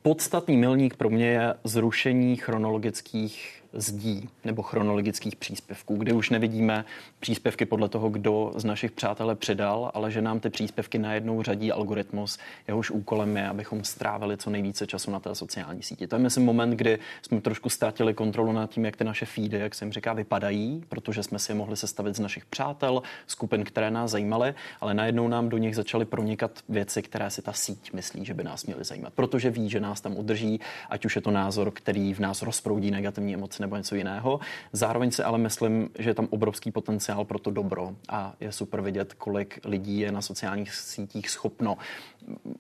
Podstatný 0.02 0.56
milník 0.56 0.96
pro 0.96 1.10
mě 1.10 1.26
je 1.26 1.54
zrušení 1.64 2.36
chronologických 2.36 3.57
zdí 3.72 4.28
nebo 4.44 4.62
chronologických 4.62 5.36
příspěvků, 5.36 5.96
kde 5.96 6.12
už 6.12 6.30
nevidíme 6.30 6.84
příspěvky 7.20 7.66
podle 7.66 7.88
toho, 7.88 8.08
kdo 8.08 8.52
z 8.56 8.64
našich 8.64 8.92
přátel 8.92 9.34
přidal, 9.34 9.90
ale 9.94 10.10
že 10.10 10.22
nám 10.22 10.40
ty 10.40 10.50
příspěvky 10.50 10.98
najednou 10.98 11.42
řadí 11.42 11.72
algoritmus, 11.72 12.38
jehož 12.68 12.90
úkolem 12.90 13.36
je, 13.36 13.48
abychom 13.48 13.84
strávili 13.84 14.36
co 14.36 14.50
nejvíce 14.50 14.86
času 14.86 15.10
na 15.10 15.20
té 15.20 15.34
sociální 15.34 15.82
síti. 15.82 16.06
To 16.06 16.16
je, 16.16 16.20
myslím, 16.20 16.44
moment, 16.44 16.70
kdy 16.70 16.98
jsme 17.22 17.40
trošku 17.40 17.68
ztratili 17.68 18.14
kontrolu 18.14 18.52
nad 18.52 18.70
tím, 18.70 18.84
jak 18.84 18.96
ty 18.96 19.04
naše 19.04 19.26
feedy, 19.26 19.58
jak 19.58 19.74
se 19.74 19.84
jim 19.84 19.92
říká, 19.92 20.12
vypadají, 20.12 20.84
protože 20.88 21.22
jsme 21.22 21.38
si 21.38 21.52
je 21.52 21.56
mohli 21.56 21.76
sestavit 21.76 22.16
z 22.16 22.20
našich 22.20 22.46
přátel, 22.46 23.02
skupin, 23.26 23.64
které 23.64 23.90
nás 23.90 24.10
zajímaly, 24.10 24.54
ale 24.80 24.94
najednou 24.94 25.28
nám 25.28 25.48
do 25.48 25.58
nich 25.58 25.76
začaly 25.76 26.04
pronikat 26.04 26.50
věci, 26.68 27.02
které 27.02 27.30
si 27.30 27.42
ta 27.42 27.52
síť 27.52 27.92
myslí, 27.92 28.24
že 28.24 28.34
by 28.34 28.44
nás 28.44 28.66
měly 28.66 28.84
zajímat, 28.84 29.12
protože 29.12 29.50
ví, 29.50 29.70
že 29.70 29.80
nás 29.80 30.00
tam 30.00 30.16
udrží, 30.16 30.60
ať 30.90 31.04
už 31.04 31.16
je 31.16 31.22
to 31.22 31.30
názor, 31.30 31.70
který 31.70 32.14
v 32.14 32.18
nás 32.18 32.42
rozproudí 32.42 32.90
negativní 32.90 33.34
emoce 33.34 33.57
nebo 33.60 33.76
něco 33.76 33.94
jiného. 33.94 34.40
Zároveň 34.72 35.10
si 35.10 35.22
ale 35.22 35.38
myslím, 35.38 35.90
že 35.98 36.10
je 36.10 36.14
tam 36.14 36.28
obrovský 36.30 36.70
potenciál 36.70 37.24
pro 37.24 37.38
to 37.38 37.50
dobro 37.50 37.92
a 38.08 38.34
je 38.40 38.52
super 38.52 38.80
vidět, 38.80 39.14
kolik 39.14 39.60
lidí 39.64 39.98
je 39.98 40.12
na 40.12 40.22
sociálních 40.22 40.74
sítích 40.74 41.30
schopno. 41.30 41.76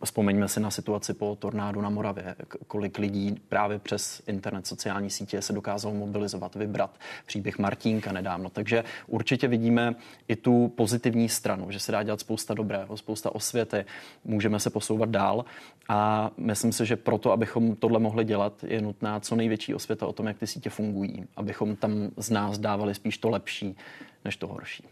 Vzpomeňme 0.04 0.48
si 0.48 0.60
na 0.60 0.70
situaci 0.70 1.14
po 1.14 1.36
tornádu 1.36 1.80
na 1.80 1.90
Moravě, 1.90 2.36
kolik 2.66 2.98
lidí 2.98 3.40
právě 3.48 3.78
přes 3.78 4.22
internet, 4.26 4.66
sociální 4.66 5.10
sítě 5.10 5.42
se 5.42 5.52
dokázalo 5.52 5.94
mobilizovat, 5.94 6.54
vybrat. 6.54 6.98
Příběh 7.26 7.58
Martínka 7.58 8.12
nedávno. 8.12 8.50
Takže 8.50 8.84
určitě 9.06 9.48
vidíme 9.48 9.94
i 10.28 10.36
tu 10.36 10.68
pozitivní 10.68 11.28
stranu, 11.28 11.70
že 11.70 11.80
se 11.80 11.92
dá 11.92 12.02
dělat 12.02 12.20
spousta 12.20 12.54
dobrého, 12.54 12.96
spousta 12.96 13.34
osvěty, 13.34 13.84
můžeme 14.24 14.60
se 14.60 14.70
posouvat 14.70 15.08
dál 15.08 15.44
a 15.88 16.30
myslím 16.36 16.72
si, 16.72 16.86
že 16.86 16.96
proto, 16.96 17.32
abychom 17.32 17.76
tohle 17.76 17.98
mohli 17.98 18.24
dělat, 18.24 18.64
je 18.64 18.80
nutná 18.80 19.20
co 19.20 19.36
největší 19.36 19.74
osvěta 19.74 20.06
o 20.06 20.12
tom, 20.12 20.26
jak 20.26 20.38
ty 20.38 20.46
sítě 20.46 20.70
fungují 20.70 20.87
fungují, 20.88 21.24
abychom 21.36 21.76
tam 21.76 22.10
z 22.16 22.30
nás 22.30 22.58
dávali 22.58 22.94
spíš 22.94 23.18
to 23.18 23.30
lepší, 23.30 23.76
než 24.24 24.36
to 24.36 24.46
horší. 24.46 24.84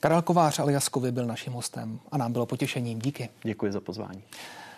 Karel 0.00 0.22
Kovář 0.22 0.58
alias 0.58 0.88
Kovy 0.88 1.12
byl 1.12 1.26
naším 1.26 1.52
hostem 1.52 2.00
a 2.12 2.18
nám 2.18 2.32
bylo 2.32 2.46
potěšením. 2.46 2.98
Díky. 2.98 3.28
Děkuji 3.42 3.72
za 3.72 3.80
pozvání. 3.80 4.22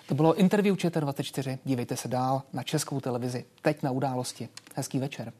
To 0.08 0.14
bylo 0.14 0.34
interview 0.34 0.76
ČT24. 0.76 1.58
Dívejte 1.64 1.96
se 1.96 2.08
dál 2.08 2.42
na 2.52 2.62
českou 2.62 3.00
televizi. 3.00 3.44
Teď 3.62 3.82
na 3.82 3.90
události. 3.90 4.48
Hezký 4.74 4.98
večer. 4.98 5.32